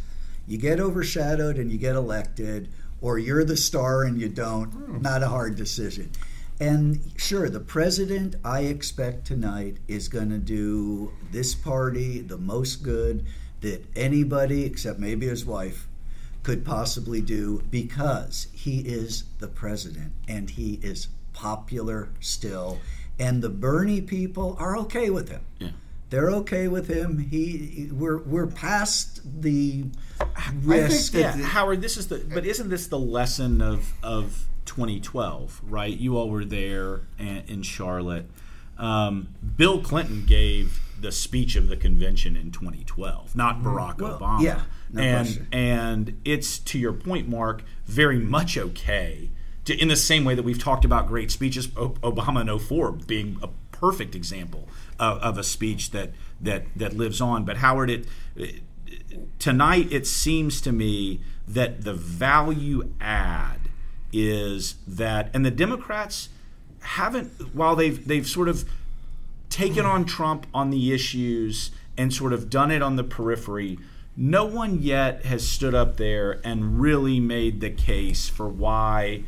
you 0.45 0.57
get 0.57 0.79
overshadowed 0.79 1.57
and 1.57 1.71
you 1.71 1.77
get 1.77 1.95
elected, 1.95 2.69
or 3.01 3.17
you're 3.17 3.45
the 3.45 3.55
star 3.55 4.03
and 4.03 4.19
you 4.19 4.27
don't, 4.27 4.67
hmm. 4.67 5.01
not 5.01 5.23
a 5.23 5.29
hard 5.29 5.55
decision. 5.55 6.11
And 6.59 7.01
sure, 7.17 7.49
the 7.49 7.59
president, 7.59 8.35
I 8.45 8.61
expect 8.61 9.25
tonight, 9.25 9.77
is 9.87 10.07
going 10.07 10.29
to 10.29 10.37
do 10.37 11.11
this 11.31 11.55
party 11.55 12.19
the 12.19 12.37
most 12.37 12.83
good 12.83 13.25
that 13.61 13.85
anybody, 13.95 14.65
except 14.65 14.99
maybe 14.99 15.27
his 15.27 15.45
wife, 15.45 15.87
could 16.43 16.65
possibly 16.65 17.21
do 17.21 17.63
because 17.71 18.47
he 18.53 18.81
is 18.81 19.23
the 19.39 19.47
president 19.47 20.11
and 20.27 20.51
he 20.51 20.79
is 20.83 21.07
popular 21.31 22.09
still, 22.19 22.79
and 23.17 23.41
the 23.41 23.49
Bernie 23.49 24.01
people 24.01 24.55
are 24.59 24.77
okay 24.77 25.09
with 25.09 25.29
him. 25.29 25.41
Yeah. 25.59 25.69
They're 26.09 26.29
okay 26.29 26.67
with 26.67 26.87
him. 26.89 27.17
He, 27.17 27.89
we're 27.91 28.19
we're 28.19 28.45
past 28.45 29.21
the 29.41 29.85
risk. 30.61 31.13
That, 31.13 31.37
yeah, 31.37 31.43
Howard, 31.43 31.81
this 31.81 31.97
is 31.97 32.07
the. 32.07 32.19
But 32.19 32.45
isn't 32.45 32.69
this 32.69 32.85
the 32.85 32.99
lesson 32.99 33.63
of 33.63 33.93
of 34.03 34.45
2012? 34.65 35.61
Right, 35.63 35.97
you 35.97 36.15
all 36.17 36.29
were 36.29 36.45
there 36.45 37.01
in 37.17 37.63
Charlotte. 37.63 38.29
Um, 38.77 39.29
Bill 39.57 39.81
Clinton 39.81 40.25
gave 40.27 40.79
the 40.99 41.11
speech 41.11 41.55
of 41.55 41.67
the 41.67 41.77
convention 41.77 42.35
in 42.35 42.51
2012, 42.51 43.35
not 43.35 43.57
mm-hmm. 43.57 43.67
Barack 43.67 43.99
well, 43.99 44.19
Obama. 44.19 44.41
Yeah, 44.41 44.61
no 44.93 45.01
and 45.01 45.27
question. 45.27 45.47
and 45.51 46.21
it's 46.23 46.59
to 46.59 46.79
your 46.79 46.93
point, 46.93 47.27
Mark, 47.27 47.63
very 47.85 48.19
much 48.19 48.57
okay. 48.57 49.29
To, 49.65 49.75
in 49.75 49.87
the 49.87 49.95
same 49.95 50.25
way 50.25 50.35
that 50.35 50.43
we've 50.43 50.61
talked 50.61 50.85
about 50.85 51.07
great 51.07 51.31
speeches, 51.31 51.67
Obama 51.67 52.41
in 52.41 52.59
04 52.59 52.91
being 52.91 53.37
a 53.41 53.49
perfect 53.71 54.15
example 54.15 54.67
of, 54.99 55.17
of 55.19 55.37
a 55.37 55.43
speech 55.43 55.91
that 55.91 56.11
that 56.39 56.65
that 56.75 56.93
lives 56.93 57.21
on. 57.21 57.45
But 57.45 57.57
Howard, 57.57 57.89
it, 57.89 58.07
it 58.35 58.61
tonight 59.39 59.91
it 59.91 60.05
seems 60.07 60.61
to 60.61 60.71
me 60.71 61.21
that 61.47 61.83
the 61.83 61.93
value 61.93 62.93
add 63.01 63.59
is 64.11 64.75
that, 64.87 65.31
and 65.33 65.45
the 65.45 65.51
Democrats 65.51 66.29
haven't, 66.81 67.55
while 67.55 67.75
they've 67.75 68.05
they've 68.07 68.27
sort 68.27 68.47
of 68.47 68.69
taken 69.49 69.85
on 69.85 70.05
Trump 70.05 70.47
on 70.53 70.69
the 70.69 70.93
issues 70.93 71.71
and 71.97 72.13
sort 72.13 72.33
of 72.33 72.49
done 72.49 72.71
it 72.71 72.81
on 72.81 72.95
the 72.95 73.03
periphery. 73.03 73.77
No 74.15 74.45
one 74.45 74.81
yet 74.81 75.25
has 75.25 75.47
stood 75.47 75.73
up 75.73 75.97
there 75.97 76.39
and 76.43 76.79
really 76.79 77.19
made 77.19 77.61
the 77.61 77.71
case 77.71 78.29
for 78.29 78.47
why 78.47 79.23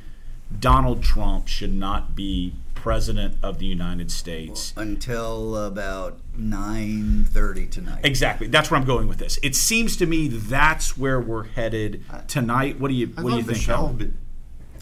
Donald 0.60 1.02
Trump 1.02 1.48
should 1.48 1.74
not 1.74 2.16
be 2.16 2.54
president 2.86 3.36
of 3.42 3.58
the 3.58 3.66
United 3.66 4.12
States 4.12 4.72
until 4.78 5.58
about 5.58 6.20
9:30 6.38 7.68
tonight. 7.72 8.02
Exactly. 8.04 8.46
That's 8.46 8.70
where 8.70 8.80
I'm 8.80 8.86
going 8.86 9.08
with 9.08 9.18
this. 9.18 9.40
It 9.42 9.56
seems 9.56 9.98
to 9.98 10.06
me 10.06 10.28
that's 10.28 10.96
where 10.96 11.20
we're 11.20 11.46
headed 11.46 12.04
tonight. 12.28 12.80
What 12.80 12.90
do 12.90 12.94
you 12.94 13.08
What 13.08 13.32
do 13.32 13.38
you 13.38 13.44
think? 13.44 13.58
Michelle 13.58 13.98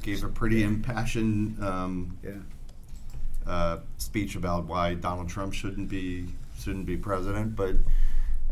gave 0.01 0.21
a 0.21 0.27
pretty 0.27 0.63
impassioned 0.63 1.63
um, 1.63 2.17
yeah. 2.21 2.31
uh, 3.47 3.79
speech 3.97 4.35
about 4.35 4.65
why 4.65 4.95
Donald 4.95 5.29
Trump 5.29 5.53
shouldn't 5.53 5.87
be 5.87 6.27
shouldn't 6.59 6.85
be 6.85 6.97
president, 6.97 7.55
but 7.55 7.75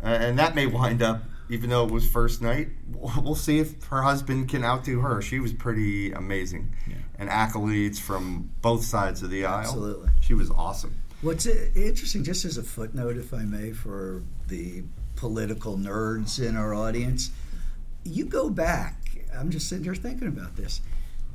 uh, 0.01 0.07
and 0.07 0.39
that 0.39 0.55
may 0.55 0.65
wind 0.65 1.01
up 1.01 1.23
even 1.51 1.69
though 1.69 1.83
it 1.85 1.91
was 1.91 2.09
first 2.09 2.41
night, 2.41 2.69
we'll 2.95 3.35
see 3.35 3.59
if 3.59 3.83
her 3.85 4.01
husband 4.01 4.47
can 4.47 4.63
outdo 4.63 5.01
her. 5.01 5.21
She 5.21 5.39
was 5.39 5.51
pretty 5.51 6.13
amazing, 6.13 6.73
yeah. 6.87 6.95
and 7.19 7.29
accolades 7.29 7.99
from 7.99 8.49
both 8.61 8.85
sides 8.85 9.21
of 9.21 9.29
the 9.29 9.43
aisle. 9.45 9.59
Absolutely, 9.59 10.09
she 10.21 10.33
was 10.33 10.49
awesome. 10.49 10.95
What's 11.21 11.45
interesting, 11.45 12.23
just 12.23 12.45
as 12.45 12.57
a 12.57 12.63
footnote, 12.63 13.17
if 13.17 13.33
I 13.33 13.43
may, 13.43 13.73
for 13.73 14.23
the 14.47 14.83
political 15.17 15.77
nerds 15.77 16.41
in 16.41 16.55
our 16.55 16.73
audience, 16.73 17.31
you 18.05 18.25
go 18.25 18.49
back. 18.49 18.95
I'm 19.37 19.51
just 19.51 19.67
sitting 19.67 19.83
here 19.83 19.93
thinking 19.93 20.29
about 20.29 20.55
this. 20.55 20.79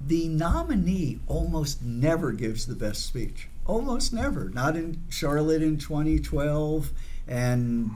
The 0.05 0.29
nominee 0.29 1.21
almost 1.27 1.83
never 1.83 2.33
gives 2.33 2.67
the 2.67 2.75
best 2.75 3.05
speech. 3.07 3.49
Almost 3.67 4.15
never. 4.15 4.49
Not 4.49 4.77
in 4.77 5.03
Charlotte 5.11 5.63
in 5.63 5.77
2012, 5.77 6.91
and 7.29 7.91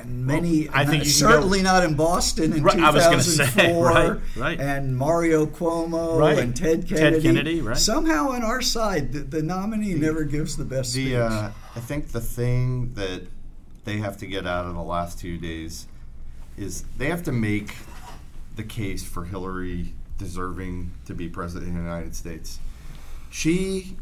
and 0.00 0.26
many. 0.26 0.68
Well, 0.68 0.76
I 0.76 0.84
think 0.84 1.04
certainly 1.04 1.58
go, 1.58 1.64
not 1.64 1.84
in 1.84 1.94
Boston 1.94 2.52
in 2.52 2.62
right, 2.62 2.74
2004. 2.74 3.46
Say, 3.46 3.72
right, 3.80 4.18
right. 4.36 4.60
And 4.60 4.96
Mario 4.96 5.46
Cuomo 5.46 6.18
right. 6.18 6.38
and 6.38 6.56
Ted 6.56 6.88
Kennedy. 6.88 7.16
Ted 7.16 7.22
Kennedy, 7.22 7.60
right. 7.60 7.76
Somehow 7.76 8.30
on 8.30 8.42
our 8.42 8.60
side, 8.60 9.12
the, 9.12 9.20
the 9.20 9.42
nominee 9.42 9.94
never 9.94 10.24
gives 10.24 10.56
the 10.56 10.64
best 10.64 10.94
the, 10.94 11.06
speech. 11.06 11.14
Uh, 11.14 11.50
I 11.74 11.80
think 11.80 12.08
the 12.08 12.20
thing 12.20 12.94
that 12.94 13.22
they 13.84 13.98
have 13.98 14.16
to 14.18 14.26
get 14.26 14.46
out 14.46 14.66
of 14.66 14.74
the 14.74 14.82
last 14.82 15.18
two 15.18 15.38
days 15.38 15.86
is 16.56 16.84
they 16.98 17.06
have 17.06 17.22
to 17.24 17.32
make 17.32 17.74
the 18.56 18.62
case 18.62 19.04
for 19.04 19.24
Hillary 19.24 19.94
deserving 20.18 20.92
to 21.06 21.14
be 21.14 21.28
president 21.28 21.70
of 21.70 21.76
the 21.76 21.82
United 21.82 22.14
States. 22.14 22.58
She, 23.30 23.96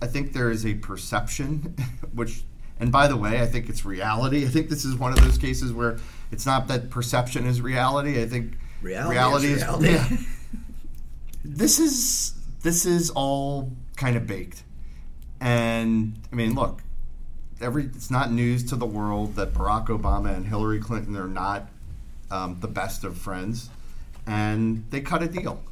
I 0.00 0.06
think 0.06 0.32
there 0.32 0.50
is 0.50 0.66
a 0.66 0.74
perception, 0.74 1.74
which 2.14 2.44
and 2.80 2.90
by 2.90 3.06
the 3.06 3.16
way, 3.16 3.40
I 3.40 3.46
think 3.46 3.68
it's 3.68 3.84
reality. 3.84 4.44
I 4.44 4.48
think 4.48 4.68
this 4.68 4.84
is 4.84 4.96
one 4.96 5.12
of 5.12 5.20
those 5.20 5.38
cases 5.38 5.72
where 5.72 5.98
it's 6.32 6.44
not 6.44 6.68
that 6.68 6.90
perception 6.90 7.46
is 7.46 7.60
reality. 7.60 8.20
I 8.20 8.26
think 8.26 8.58
reality, 8.82 9.10
reality 9.10 9.46
is, 9.52 9.62
reality. 9.62 9.90
yeah. 9.92 10.16
this 11.44 11.78
is 11.78 12.34
this 12.62 12.84
is 12.84 13.10
all 13.10 13.70
kind 13.96 14.16
of 14.16 14.26
baked. 14.26 14.64
And 15.40 16.18
I 16.32 16.34
mean, 16.34 16.54
look, 16.54 16.82
every 17.60 17.84
it's 17.84 18.10
not 18.10 18.32
news 18.32 18.64
to 18.70 18.76
the 18.76 18.86
world 18.86 19.36
that 19.36 19.54
Barack 19.54 19.86
Obama 19.86 20.34
and 20.34 20.46
Hillary 20.46 20.80
Clinton 20.80 21.16
are 21.16 21.28
not 21.28 21.68
um, 22.30 22.58
the 22.60 22.68
best 22.68 23.04
of 23.04 23.16
friends, 23.16 23.70
and 24.26 24.84
they 24.90 25.00
cut 25.00 25.22
a 25.22 25.28
deal. 25.28 25.62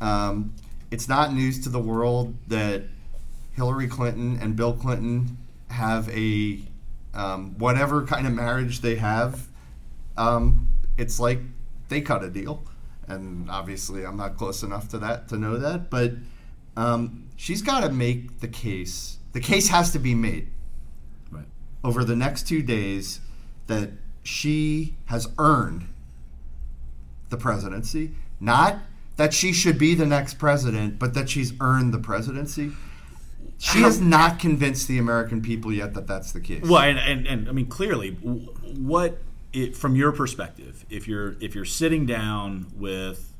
Um, 0.00 0.54
it's 0.90 1.08
not 1.08 1.32
news 1.32 1.60
to 1.64 1.68
the 1.68 1.80
world 1.80 2.34
that 2.48 2.84
Hillary 3.54 3.88
Clinton 3.88 4.38
and 4.40 4.56
Bill 4.56 4.72
Clinton 4.72 5.38
have 5.70 6.08
a 6.10 6.60
um, 7.14 7.58
whatever 7.58 8.04
kind 8.04 8.26
of 8.26 8.32
marriage 8.32 8.80
they 8.80 8.96
have, 8.96 9.48
um, 10.16 10.68
it's 10.96 11.18
like 11.18 11.40
they 11.88 12.00
cut 12.00 12.22
a 12.22 12.28
deal. 12.28 12.64
And 13.06 13.50
obviously, 13.50 14.04
I'm 14.04 14.16
not 14.16 14.36
close 14.36 14.62
enough 14.62 14.88
to 14.90 14.98
that 14.98 15.28
to 15.28 15.36
know 15.36 15.56
that. 15.58 15.90
But 15.90 16.12
um, 16.76 17.28
she's 17.36 17.62
got 17.62 17.80
to 17.80 17.90
make 17.90 18.40
the 18.40 18.48
case. 18.48 19.18
The 19.32 19.40
case 19.40 19.68
has 19.68 19.92
to 19.92 19.98
be 19.98 20.14
made 20.14 20.48
right. 21.30 21.46
over 21.82 22.04
the 22.04 22.16
next 22.16 22.46
two 22.46 22.62
days 22.62 23.20
that 23.66 23.90
she 24.22 24.96
has 25.06 25.28
earned 25.38 25.88
the 27.30 27.36
presidency. 27.36 28.12
Not 28.40 28.78
that 29.16 29.34
she 29.34 29.52
should 29.52 29.78
be 29.78 29.94
the 29.94 30.06
next 30.06 30.34
president, 30.34 30.98
but 30.98 31.14
that 31.14 31.28
she's 31.28 31.52
earned 31.60 31.92
the 31.92 31.98
presidency. 31.98 32.72
She 33.58 33.80
has 33.80 34.00
not 34.00 34.38
convinced 34.38 34.86
the 34.86 34.98
American 34.98 35.42
people 35.42 35.72
yet 35.72 35.94
that 35.94 36.06
that's 36.06 36.30
the 36.30 36.40
case. 36.40 36.62
Well, 36.62 36.82
and, 36.82 36.98
and, 36.98 37.26
and 37.26 37.48
I 37.48 37.52
mean 37.52 37.66
clearly, 37.66 38.12
what 38.12 39.18
it, 39.52 39.76
from 39.76 39.96
your 39.96 40.12
perspective, 40.12 40.86
if 40.88 41.08
you're 41.08 41.36
if 41.40 41.54
you're 41.54 41.64
sitting 41.64 42.06
down 42.06 42.66
with 42.76 43.34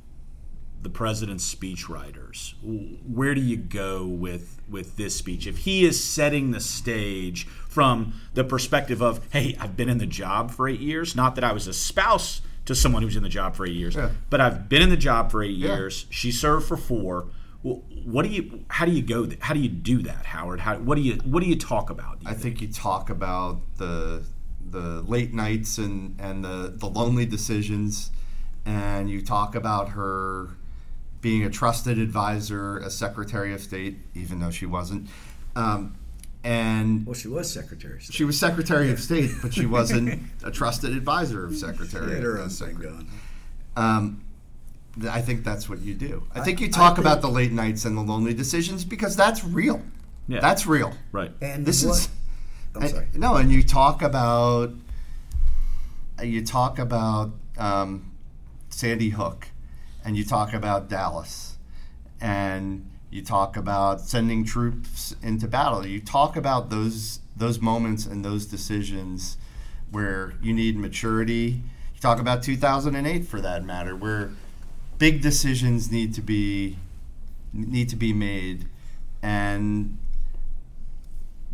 the 0.81 0.89
president's 0.89 1.53
speechwriters, 1.53 2.53
where 2.61 3.33
do 3.33 3.41
you 3.41 3.57
go 3.57 4.05
with 4.05 4.61
with 4.69 4.97
this 4.97 5.15
speech? 5.15 5.47
If 5.47 5.59
he 5.59 5.85
is 5.85 6.03
setting 6.03 6.51
the 6.51 6.59
stage 6.59 7.47
from 7.47 8.13
the 8.33 8.43
perspective 8.43 9.01
of, 9.01 9.25
hey, 9.31 9.55
I've 9.59 9.77
been 9.77 9.89
in 9.89 9.99
the 9.99 10.05
job 10.05 10.51
for 10.51 10.67
eight 10.67 10.81
years, 10.81 11.15
not 11.15 11.35
that 11.35 11.43
I 11.45 11.53
was 11.53 11.67
a 11.67 11.73
spouse 11.73 12.41
to 12.65 12.75
someone 12.75 13.03
who's 13.03 13.15
in 13.15 13.23
the 13.23 13.29
job 13.29 13.55
for 13.55 13.65
eight 13.65 13.75
years, 13.75 13.95
yeah. 13.95 14.11
but 14.29 14.41
I've 14.41 14.69
been 14.69 14.81
in 14.81 14.89
the 14.89 14.97
job 14.97 15.31
for 15.31 15.43
eight 15.43 15.55
yeah. 15.55 15.75
years. 15.75 16.05
She 16.09 16.31
served 16.31 16.67
for 16.67 16.77
four 16.77 17.27
what 17.61 18.23
do 18.23 18.29
you? 18.29 18.63
How 18.69 18.85
do 18.85 18.91
you 18.91 19.01
go? 19.01 19.29
How 19.39 19.53
do 19.53 19.59
you 19.59 19.69
do 19.69 20.01
that, 20.03 20.25
Howard? 20.25 20.61
How, 20.61 20.77
what 20.77 20.95
do 20.95 21.01
you? 21.01 21.15
What 21.25 21.43
do 21.43 21.49
you 21.49 21.57
talk 21.57 21.89
about? 21.89 22.21
You 22.21 22.29
I 22.29 22.31
think? 22.31 22.59
think 22.59 22.61
you 22.61 22.67
talk 22.69 23.09
about 23.09 23.61
the 23.77 24.23
the 24.65 25.01
late 25.01 25.33
nights 25.33 25.77
and 25.77 26.15
and 26.19 26.43
the 26.43 26.73
the 26.75 26.87
lonely 26.87 27.25
decisions, 27.25 28.11
and 28.65 29.09
you 29.09 29.21
talk 29.21 29.55
about 29.55 29.89
her 29.89 30.49
being 31.21 31.43
a 31.43 31.49
trusted 31.49 31.99
advisor, 31.99 32.77
a 32.77 32.89
Secretary 32.89 33.53
of 33.53 33.59
State, 33.59 33.97
even 34.15 34.39
though 34.39 34.51
she 34.51 34.65
wasn't. 34.65 35.09
Um, 35.55 35.97
and 36.45 37.05
well, 37.05 37.13
she 37.13 37.27
was 37.27 37.51
Secretary. 37.51 37.97
Of 37.97 38.03
State. 38.03 38.15
She 38.15 38.23
was 38.23 38.39
Secretary 38.39 38.89
of 38.89 39.01
State, 39.01 39.31
but 39.41 39.53
she 39.53 39.65
wasn't 39.65 40.21
a 40.43 40.51
trusted 40.51 40.95
advisor 40.95 41.45
of 41.45 41.57
Secretary. 41.57 42.07
She 42.07 42.13
had 42.15 42.23
her 42.23 42.39
own 42.39 42.49
thing 42.49 42.75
going. 42.75 43.09
Um, 43.75 44.23
I 45.09 45.21
think 45.21 45.43
that's 45.43 45.69
what 45.69 45.79
you 45.79 45.93
do. 45.93 46.27
I 46.33 46.41
think 46.41 46.59
you 46.59 46.69
talk 46.69 46.97
about 46.97 47.21
the 47.21 47.29
late 47.29 47.51
nights 47.51 47.85
and 47.85 47.97
the 47.97 48.01
lonely 48.01 48.33
decisions 48.33 48.83
because 48.83 49.15
that's 49.15 49.43
real. 49.43 49.81
Yeah. 50.27 50.39
That's 50.39 50.67
real. 50.67 50.93
Right. 51.11 51.31
And 51.41 51.65
this 51.65 51.83
what, 51.83 51.97
is 51.97 52.09
I'm 52.75 52.87
sorry. 52.87 53.07
no, 53.15 53.35
and 53.35 53.51
you 53.51 53.63
talk 53.63 54.01
about 54.01 54.73
you 56.23 56.45
talk 56.45 56.79
about 56.79 57.31
um, 57.57 58.11
Sandy 58.69 59.09
Hook, 59.09 59.47
and 60.05 60.17
you 60.17 60.23
talk 60.23 60.53
about 60.53 60.89
Dallas, 60.89 61.57
and 62.21 62.89
you 63.09 63.23
talk 63.23 63.57
about 63.57 64.01
sending 64.01 64.45
troops 64.45 65.15
into 65.23 65.47
battle. 65.47 65.85
You 65.85 65.99
talk 65.99 66.35
about 66.35 66.69
those 66.69 67.19
those 67.35 67.59
moments 67.59 68.05
and 68.05 68.23
those 68.23 68.45
decisions 68.45 69.37
where 69.91 70.33
you 70.41 70.53
need 70.53 70.77
maturity. 70.77 71.61
You 71.95 72.01
talk 72.01 72.19
about 72.19 72.43
2008 72.43 73.25
for 73.25 73.41
that 73.41 73.63
matter, 73.63 73.95
where 73.95 74.31
big 74.99 75.21
decisions 75.21 75.91
need 75.91 76.13
to 76.13 76.21
be 76.21 76.77
need 77.51 77.89
to 77.89 77.95
be 77.95 78.13
made, 78.13 78.67
and 79.23 79.97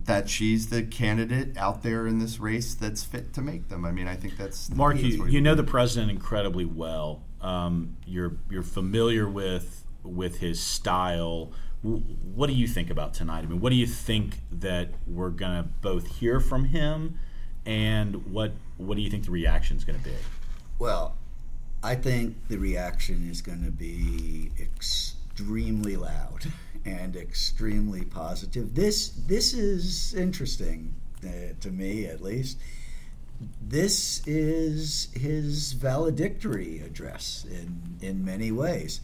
that 0.03 0.29
she's 0.29 0.69
the 0.69 0.83
candidate 0.83 1.57
out 1.57 1.81
there 1.81 2.05
in 2.05 2.19
this 2.19 2.39
race 2.39 2.75
that's 2.75 3.03
fit 3.03 3.33
to 3.33 3.41
make 3.41 3.69
them. 3.69 3.85
I 3.85 3.91
mean, 3.91 4.07
I 4.07 4.15
think 4.15 4.37
that's 4.37 4.69
Mark. 4.69 4.97
You, 4.97 5.25
you 5.27 5.39
know 5.39 5.55
the 5.55 5.63
president 5.63 6.11
incredibly 6.11 6.65
well. 6.65 7.23
Um, 7.39 7.95
you're 8.05 8.33
you're 8.49 8.63
familiar 8.63 9.29
with 9.29 9.85
with 10.03 10.39
his 10.39 10.59
style, 10.59 11.51
what 11.81 12.47
do 12.47 12.53
you 12.53 12.67
think 12.67 12.89
about 12.89 13.13
tonight? 13.13 13.43
I 13.43 13.47
mean, 13.47 13.59
what 13.59 13.69
do 13.69 13.75
you 13.75 13.87
think 13.87 14.39
that 14.51 14.89
we're 15.07 15.29
going 15.29 15.63
to 15.63 15.69
both 15.81 16.07
hear 16.07 16.39
from 16.39 16.65
him, 16.65 17.19
and 17.65 18.31
what 18.31 18.53
what 18.77 18.95
do 18.95 19.01
you 19.01 19.09
think 19.09 19.25
the 19.25 19.31
reaction 19.31 19.77
is 19.77 19.83
going 19.83 19.99
to 19.99 20.05
be? 20.05 20.15
Well, 20.79 21.15
I 21.85 21.93
think 21.93 22.47
the 22.47 22.57
reaction 22.57 23.29
is 23.29 23.43
going 23.43 23.63
to 23.63 23.69
be 23.69 24.49
extremely 24.59 25.95
loud 25.95 26.47
and 26.83 27.15
extremely 27.15 28.03
positive. 28.03 28.73
This 28.73 29.09
this 29.09 29.53
is 29.53 30.15
interesting 30.15 30.95
uh, 31.23 31.53
to 31.61 31.69
me, 31.69 32.07
at 32.07 32.23
least. 32.23 32.57
This 33.61 34.25
is 34.25 35.09
his 35.13 35.73
valedictory 35.73 36.79
address 36.79 37.45
in 37.51 37.79
in 38.01 38.25
many 38.25 38.51
ways 38.51 39.01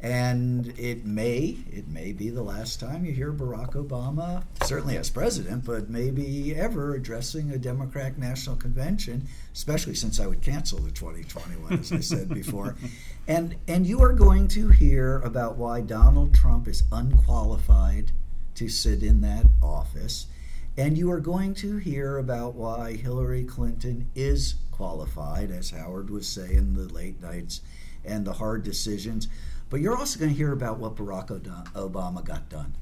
and 0.00 0.72
it 0.78 1.04
may 1.04 1.56
it 1.72 1.88
may 1.88 2.12
be 2.12 2.30
the 2.30 2.42
last 2.42 2.78
time 2.78 3.04
you 3.04 3.12
hear 3.12 3.32
Barack 3.32 3.72
Obama, 3.72 4.44
certainly 4.62 4.96
as 4.96 5.10
president, 5.10 5.64
but 5.64 5.90
maybe 5.90 6.54
ever 6.54 6.94
addressing 6.94 7.50
a 7.50 7.58
Democratic 7.58 8.16
National 8.16 8.54
Convention, 8.54 9.26
especially 9.52 9.94
since 9.94 10.20
I 10.20 10.26
would 10.26 10.40
cancel 10.40 10.78
the 10.78 10.92
2021, 10.92 11.72
as 11.72 11.92
I 11.92 12.00
said 12.00 12.28
before. 12.28 12.76
And 13.26 13.56
and 13.66 13.86
you 13.86 14.00
are 14.02 14.14
going 14.14 14.48
to 14.48 14.68
hear 14.68 15.18
about 15.18 15.58
why 15.58 15.82
Donald 15.82 16.34
Trump 16.34 16.66
is 16.66 16.84
unqualified 16.90 18.10
to 18.54 18.70
sit 18.70 19.02
in 19.02 19.20
that 19.20 19.44
office. 19.62 20.28
And 20.78 20.96
you 20.96 21.10
are 21.10 21.20
going 21.20 21.54
to 21.56 21.76
hear 21.76 22.16
about 22.16 22.54
why 22.54 22.94
Hillary 22.94 23.44
Clinton 23.44 24.08
is 24.14 24.54
qualified, 24.70 25.50
as 25.50 25.70
Howard 25.70 26.08
was 26.08 26.26
saying, 26.26 26.72
the 26.72 26.90
late 26.92 27.20
nights 27.20 27.60
and 28.04 28.24
the 28.24 28.32
hard 28.32 28.62
decisions. 28.62 29.28
But 29.70 29.80
you're 29.80 29.96
also 29.96 30.18
going 30.18 30.30
to 30.30 30.36
hear 30.36 30.52
about 30.52 30.78
what 30.78 30.96
Barack 30.96 31.28
Obama 31.74 32.24
got 32.24 32.48
done. 32.48 32.74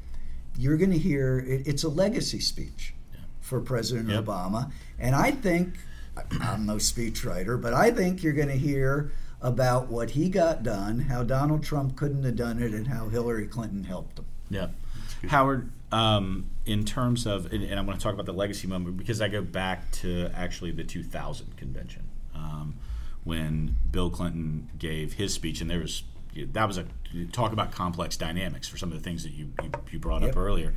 You're 0.56 0.76
going 0.76 0.92
to 0.92 0.98
hear 0.98 1.44
it's 1.46 1.84
a 1.84 1.88
legacy 1.88 2.40
speech 2.40 2.94
yeah. 3.12 3.20
for 3.40 3.60
President 3.60 4.08
yep. 4.08 4.24
Obama. 4.24 4.70
And 4.98 5.14
I 5.14 5.32
think, 5.32 5.74
I'm 6.40 6.66
no 6.66 6.76
speechwriter, 6.76 7.60
but 7.60 7.74
I 7.74 7.90
think 7.90 8.22
you're 8.22 8.32
going 8.32 8.48
to 8.48 8.56
hear 8.56 9.12
about 9.42 9.88
what 9.88 10.10
he 10.10 10.28
got 10.28 10.62
done, 10.62 11.00
how 11.00 11.22
Donald 11.22 11.62
Trump 11.62 11.96
couldn't 11.96 12.24
have 12.24 12.36
done 12.36 12.62
it, 12.62 12.72
and 12.72 12.86
how 12.86 13.08
Hillary 13.08 13.46
Clinton 13.46 13.84
helped 13.84 14.18
him. 14.18 14.24
Yeah. 14.48 14.68
Howard, 15.28 15.70
um, 15.92 16.46
in 16.64 16.84
terms 16.84 17.26
of, 17.26 17.52
and, 17.52 17.62
and, 17.62 17.78
I 17.78 17.82
want 17.82 17.98
to 17.98 18.02
talk 18.02 18.14
about 18.14 18.26
the 18.26 18.32
legacy 18.32 18.66
moment 18.66 18.96
because 18.96 19.20
I 19.20 19.28
go 19.28 19.42
back 19.42 19.90
to 19.92 20.30
actually 20.34 20.72
the 20.72 20.84
2000 20.84 21.56
convention 21.56 22.08
um, 22.34 22.76
when 23.24 23.76
Bill 23.90 24.10
Clinton 24.10 24.70
gave 24.78 25.14
his 25.14 25.34
speech, 25.34 25.60
and 25.60 25.70
there 25.70 25.80
was 25.80 26.02
that 26.44 26.66
was 26.66 26.78
a 26.78 26.86
talk 27.32 27.52
about 27.52 27.72
complex 27.72 28.16
dynamics 28.16 28.68
for 28.68 28.76
some 28.76 28.92
of 28.92 28.98
the 28.98 29.02
things 29.02 29.22
that 29.24 29.32
you 29.32 29.52
you, 29.62 29.70
you 29.92 29.98
brought 29.98 30.22
yep. 30.22 30.32
up 30.32 30.36
earlier. 30.36 30.74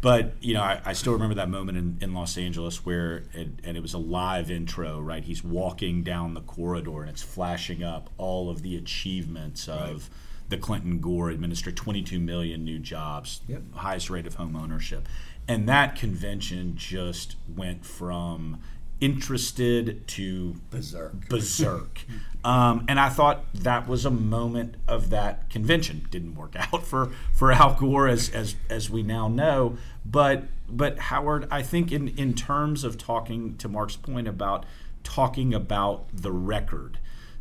But 0.00 0.34
you 0.40 0.52
know, 0.52 0.60
I, 0.60 0.82
I, 0.84 0.92
still 0.92 1.14
remember 1.14 1.34
that 1.36 1.48
moment 1.48 1.78
in, 1.78 1.98
in 2.02 2.12
Los 2.12 2.36
Angeles 2.36 2.84
where, 2.84 3.24
it, 3.32 3.48
and 3.64 3.74
it 3.74 3.80
was 3.80 3.94
a 3.94 3.98
live 3.98 4.50
intro, 4.50 5.00
right? 5.00 5.24
He's 5.24 5.42
walking 5.42 6.02
down 6.02 6.34
the 6.34 6.42
corridor 6.42 7.00
and 7.00 7.08
it's 7.08 7.22
flashing 7.22 7.82
up 7.82 8.10
all 8.18 8.50
of 8.50 8.60
the 8.60 8.76
achievements 8.76 9.66
of 9.66 9.78
right. 9.78 10.10
the 10.50 10.58
Clinton 10.58 11.00
Gore 11.00 11.30
administration: 11.30 11.76
22 11.76 12.20
million 12.20 12.64
new 12.64 12.78
jobs, 12.78 13.40
yep. 13.48 13.62
highest 13.76 14.10
rate 14.10 14.26
of 14.26 14.34
home 14.34 14.56
ownership, 14.56 15.08
and 15.48 15.66
that 15.68 15.96
convention 15.96 16.74
just 16.76 17.36
went 17.48 17.86
from 17.86 18.60
interested 19.00 20.06
to 20.08 20.60
berserk. 20.70 21.28
Berserk. 21.28 22.00
um, 22.44 22.84
and 22.88 22.98
I 22.98 23.08
thought 23.08 23.44
that 23.54 23.86
was 23.88 24.04
a 24.04 24.10
moment 24.10 24.76
of 24.88 25.10
that 25.10 25.50
convention. 25.50 26.06
Didn't 26.10 26.34
work 26.34 26.54
out 26.72 26.86
for, 26.86 27.10
for 27.32 27.52
Al 27.52 27.74
Gore 27.74 28.08
as, 28.08 28.28
as 28.30 28.56
as 28.68 28.90
we 28.90 29.02
now 29.02 29.28
know. 29.28 29.76
But 30.04 30.44
but 30.68 30.98
Howard, 30.98 31.46
I 31.50 31.62
think 31.62 31.92
in, 31.92 32.08
in 32.08 32.34
terms 32.34 32.84
of 32.84 32.96
talking 32.98 33.56
to 33.58 33.68
Mark's 33.68 33.96
point 33.96 34.28
about 34.28 34.64
talking 35.02 35.52
about 35.52 36.06
the 36.12 36.32
record, 36.32 36.98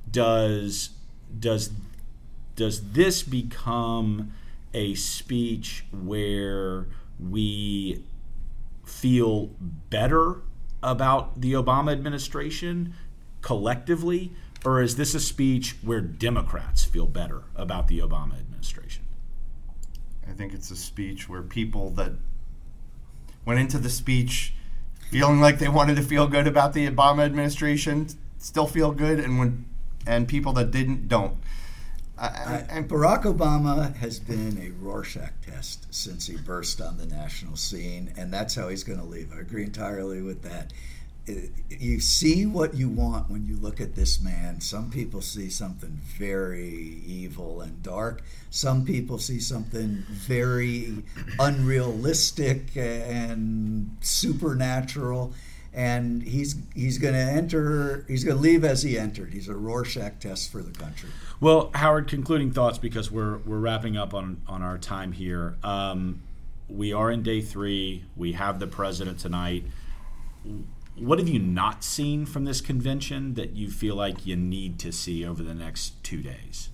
does 0.10 0.92
does 1.40 1.72
does 2.56 2.92
this 2.92 3.24
become 3.24 4.34
a 4.74 4.96
speech 4.96 5.86
where 5.92 6.88
we 7.20 8.04
feel 8.86 9.52
better 9.90 10.42
about 10.84 11.42
the 11.42 11.54
Obama 11.54 11.92
administration 11.92 12.94
collectively, 13.42 14.32
or 14.66 14.82
is 14.82 14.96
this 14.96 15.16
a 15.16 15.20
speech 15.20 15.76
where 15.82 16.02
Democrats 16.02 16.86
feel 16.86 17.08
better 17.08 17.44
about 17.56 17.88
the 17.88 18.00
Obama 18.00 18.40
administration? 18.40 19.04
I 20.28 20.34
think 20.34 20.54
it's 20.54 20.72
a 20.72 20.76
speech 20.76 21.28
where 21.28 21.42
people 21.42 21.90
that 21.92 22.14
went 23.46 23.60
into 23.60 23.78
the 23.78 23.90
speech 23.90 24.54
feeling 25.10 25.42
like 25.42 25.60
they 25.60 25.68
wanted 25.68 25.96
to 25.96 26.02
feel 26.02 26.28
good 26.28 26.48
about 26.48 26.74
the 26.74 26.90
Obama 26.90 27.24
administration 27.24 28.08
still 28.38 28.68
feel 28.68 28.92
good, 28.92 29.20
and 29.20 29.40
when 29.40 29.66
and 30.06 30.28
people 30.28 30.54
that 30.54 30.72
didn't 30.72 31.08
don't. 31.08 31.38
I, 32.18 32.66
I, 32.70 32.82
Barack 32.84 33.24
Obama 33.24 33.96
has 33.96 34.20
been 34.20 34.60
a 34.62 34.70
Rorschach 34.84 35.34
test 35.46 35.94
since 35.94 36.28
he 36.28 36.38
burst 36.38 36.80
on 36.80 36.98
the 36.98 37.08
national 37.08 37.56
scene, 37.56 38.14
and 38.18 38.32
that's 38.32 38.54
how 38.56 38.70
he's 38.70 38.84
going 38.84 39.00
to 39.00 39.06
leave. 39.06 39.34
I 39.36 39.42
agree 39.42 39.64
entirely 39.64 40.22
with 40.22 40.44
that. 40.44 40.74
You 41.70 42.00
see 42.02 42.46
what 42.46 42.76
you 42.76 42.90
want 42.90 43.32
when 43.32 43.46
you 43.46 43.56
look 43.56 43.80
at 43.80 43.96
this 43.96 44.22
man. 44.22 44.60
Some 44.62 44.92
people 44.92 45.22
see 45.22 45.50
something 45.50 46.02
very 46.18 47.02
evil 47.06 47.62
and 47.62 47.82
dark. 47.82 48.22
Some 48.50 48.86
people 48.86 49.18
see 49.18 49.40
something 49.40 50.04
very 50.10 51.04
unrealistic 51.40 52.76
and 52.76 53.96
supernatural 54.02 55.34
and 55.74 56.22
he's 56.22 56.56
he's 56.76 56.98
going 56.98 57.14
to 57.14 57.20
enter. 57.20 58.06
He's 58.08 58.24
going 58.24 58.38
to 58.38 58.42
leave 58.42 58.64
as 58.64 58.84
he 58.84 58.98
entered. 58.98 59.34
He's 59.34 59.48
a 59.48 59.56
Rorschach 59.56 60.20
test 60.20 60.52
for 60.52 60.62
the 60.62 60.72
country. 60.72 61.10
Well, 61.40 61.72
Howard, 61.74 62.08
concluding 62.08 62.52
thoughts 62.52 62.78
because 62.78 63.12
we're 63.12 63.38
we're 63.40 63.58
wrapping 63.58 63.98
up 63.98 64.14
on 64.14 64.42
on 64.48 64.62
our 64.62 64.78
time 64.78 65.12
here. 65.12 65.56
Um, 65.64 66.22
we 66.70 66.94
are 66.94 67.12
in 67.12 67.24
day 67.24 67.42
three. 67.42 68.04
We 68.16 68.34
have 68.34 68.60
the 68.60 68.68
president 68.68 69.20
tonight. 69.20 69.66
What 70.96 71.18
have 71.18 71.28
you 71.28 71.40
not 71.40 71.84
seen 71.84 72.26
from 72.26 72.46
this 72.46 72.62
convention 72.62 73.34
that 73.34 73.56
you 73.56 73.70
feel 73.70 73.96
like 73.96 74.28
you 74.28 74.36
need 74.36 74.78
to 74.80 74.92
see 74.92 75.26
over 75.26 75.42
the 75.42 75.56
next 75.56 76.04
two 76.04 76.22
days? 76.22 76.70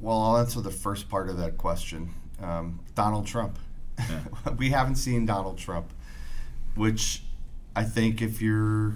Well, 0.00 0.20
I'll 0.20 0.36
answer 0.36 0.60
the 0.60 0.70
first 0.70 1.08
part 1.08 1.30
of 1.30 1.38
that 1.38 1.56
question. 1.56 2.14
Um, 2.40 2.80
Donald 2.94 3.26
Trump. 3.26 3.58
Yeah. 3.98 4.20
we 4.58 4.70
haven't 4.70 4.96
seen 4.96 5.24
Donald 5.24 5.56
Trump, 5.56 5.90
which 6.74 7.22
I 7.76 7.84
think 7.84 8.22
if 8.22 8.40
you're 8.40 8.94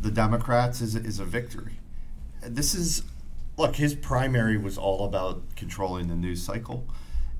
the 0.00 0.10
Democrats 0.10 0.80
is 0.82 0.94
is 0.94 1.18
a 1.18 1.24
victory. 1.24 1.78
This 2.42 2.74
is 2.74 3.02
look, 3.56 3.76
his 3.76 3.94
primary 3.94 4.58
was 4.58 4.76
all 4.76 5.06
about 5.06 5.42
controlling 5.56 6.08
the 6.08 6.14
news 6.14 6.42
cycle 6.42 6.86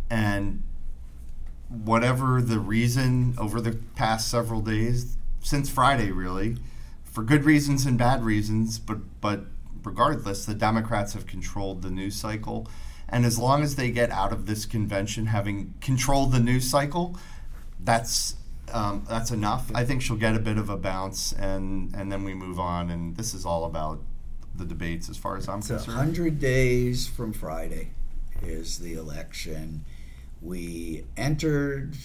and 0.08 0.62
whatever 1.68 2.40
the 2.40 2.58
reason 2.58 3.34
over 3.38 3.60
the 3.60 3.78
past 3.96 4.28
several 4.28 4.60
days 4.60 5.16
since 5.40 5.70
Friday 5.70 6.10
really 6.10 6.56
for 7.02 7.22
good 7.22 7.44
reasons 7.44 7.86
and 7.86 7.96
bad 7.96 8.22
reasons 8.22 8.78
but 8.78 8.98
but 9.22 9.46
regardless 9.82 10.44
the 10.44 10.54
Democrats 10.54 11.14
have 11.14 11.26
controlled 11.26 11.80
the 11.80 11.90
news 11.90 12.14
cycle 12.14 12.68
and 13.08 13.24
as 13.24 13.38
long 13.38 13.62
as 13.62 13.76
they 13.76 13.90
get 13.90 14.10
out 14.10 14.32
of 14.32 14.44
this 14.44 14.66
convention 14.66 15.26
having 15.26 15.72
controlled 15.80 16.30
the 16.30 16.38
news 16.38 16.68
cycle 16.68 17.16
that's 17.80 18.36
um, 18.72 19.04
that's 19.08 19.30
enough. 19.30 19.70
I 19.74 19.84
think 19.84 20.02
she'll 20.02 20.16
get 20.16 20.34
a 20.34 20.40
bit 20.40 20.58
of 20.58 20.68
a 20.70 20.76
bounce, 20.76 21.32
and 21.32 21.94
and 21.94 22.10
then 22.10 22.24
we 22.24 22.34
move 22.34 22.58
on. 22.58 22.90
And 22.90 23.16
this 23.16 23.34
is 23.34 23.46
all 23.46 23.64
about 23.64 24.00
the 24.54 24.64
debates, 24.64 25.08
as 25.08 25.16
far 25.16 25.36
as 25.36 25.48
I'm 25.48 25.62
so 25.62 25.76
concerned. 25.76 25.96
Hundred 25.96 26.40
days 26.40 27.06
from 27.06 27.32
Friday 27.32 27.90
is 28.42 28.78
the 28.78 28.94
election. 28.94 29.84
We 30.40 31.04
entered 31.16 31.96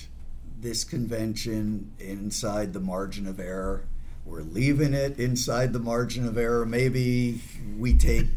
this 0.59 0.83
convention 0.83 1.91
inside 1.99 2.73
the 2.73 2.79
margin 2.79 3.27
of 3.27 3.39
error. 3.39 3.85
We're 4.25 4.41
leaving 4.41 4.93
it 4.93 5.19
inside 5.19 5.73
the 5.73 5.79
margin 5.79 6.27
of 6.27 6.37
error. 6.37 6.65
Maybe 6.65 7.41
we 7.77 7.93
take 7.93 8.27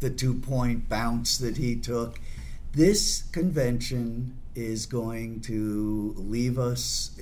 the 0.00 0.10
two 0.10 0.34
point 0.34 0.88
bounce 0.88 1.38
that 1.38 1.56
he 1.56 1.76
took. 1.76 2.20
This 2.72 3.22
convention 3.32 4.36
is 4.54 4.86
going 4.86 5.40
to 5.42 6.14
leave 6.16 6.58
us 6.58 7.18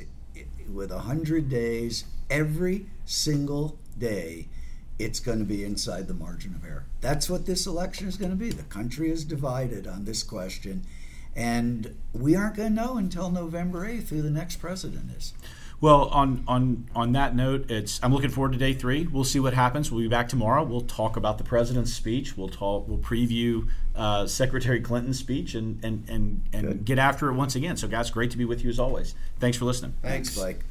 with 0.74 0.90
100 0.90 1.48
days, 1.48 2.04
every 2.28 2.86
single 3.04 3.78
day, 3.98 4.48
it's 4.98 5.20
going 5.20 5.38
to 5.38 5.44
be 5.44 5.64
inside 5.64 6.08
the 6.08 6.14
margin 6.14 6.54
of 6.54 6.64
error. 6.64 6.84
That's 7.00 7.30
what 7.30 7.46
this 7.46 7.66
election 7.66 8.06
is 8.06 8.16
going 8.16 8.30
to 8.30 8.36
be. 8.36 8.50
The 8.50 8.62
country 8.64 9.10
is 9.10 9.24
divided 9.24 9.86
on 9.86 10.04
this 10.04 10.22
question. 10.22 10.84
And 11.34 11.94
we 12.12 12.36
aren't 12.36 12.56
going 12.56 12.74
to 12.74 12.82
know 12.82 12.96
until 12.96 13.30
November 13.30 13.86
8th 13.86 14.08
who 14.08 14.20
the 14.20 14.30
next 14.30 14.56
president 14.56 15.10
is. 15.16 15.32
Well, 15.80 16.08
on 16.08 16.44
on 16.46 16.86
on 16.94 17.12
that 17.12 17.34
note, 17.34 17.70
it's 17.70 18.00
I'm 18.02 18.12
looking 18.12 18.28
forward 18.28 18.52
to 18.52 18.58
day 18.58 18.74
three. 18.74 19.06
We'll 19.06 19.24
see 19.24 19.40
what 19.40 19.54
happens. 19.54 19.90
We'll 19.90 20.02
be 20.02 20.08
back 20.08 20.28
tomorrow. 20.28 20.62
We'll 20.62 20.82
talk 20.82 21.16
about 21.16 21.38
the 21.38 21.44
president's 21.44 21.92
speech. 21.92 22.36
We'll 22.36 22.48
talk. 22.48 22.86
We'll 22.86 22.98
preview 22.98 23.68
uh, 23.96 24.26
Secretary 24.26 24.80
Clinton's 24.80 25.18
speech 25.18 25.54
and 25.54 25.82
and 25.82 26.08
and 26.08 26.42
and 26.52 26.84
get 26.84 26.98
after 26.98 27.30
it 27.30 27.34
once 27.34 27.56
again. 27.56 27.78
So, 27.78 27.88
guys, 27.88 28.10
great 28.10 28.30
to 28.32 28.36
be 28.36 28.44
with 28.44 28.62
you 28.62 28.68
as 28.68 28.78
always. 28.78 29.14
Thanks 29.38 29.56
for 29.56 29.64
listening. 29.64 29.94
Thanks, 30.02 30.34
Thanks 30.34 30.38
Blake. 30.38 30.69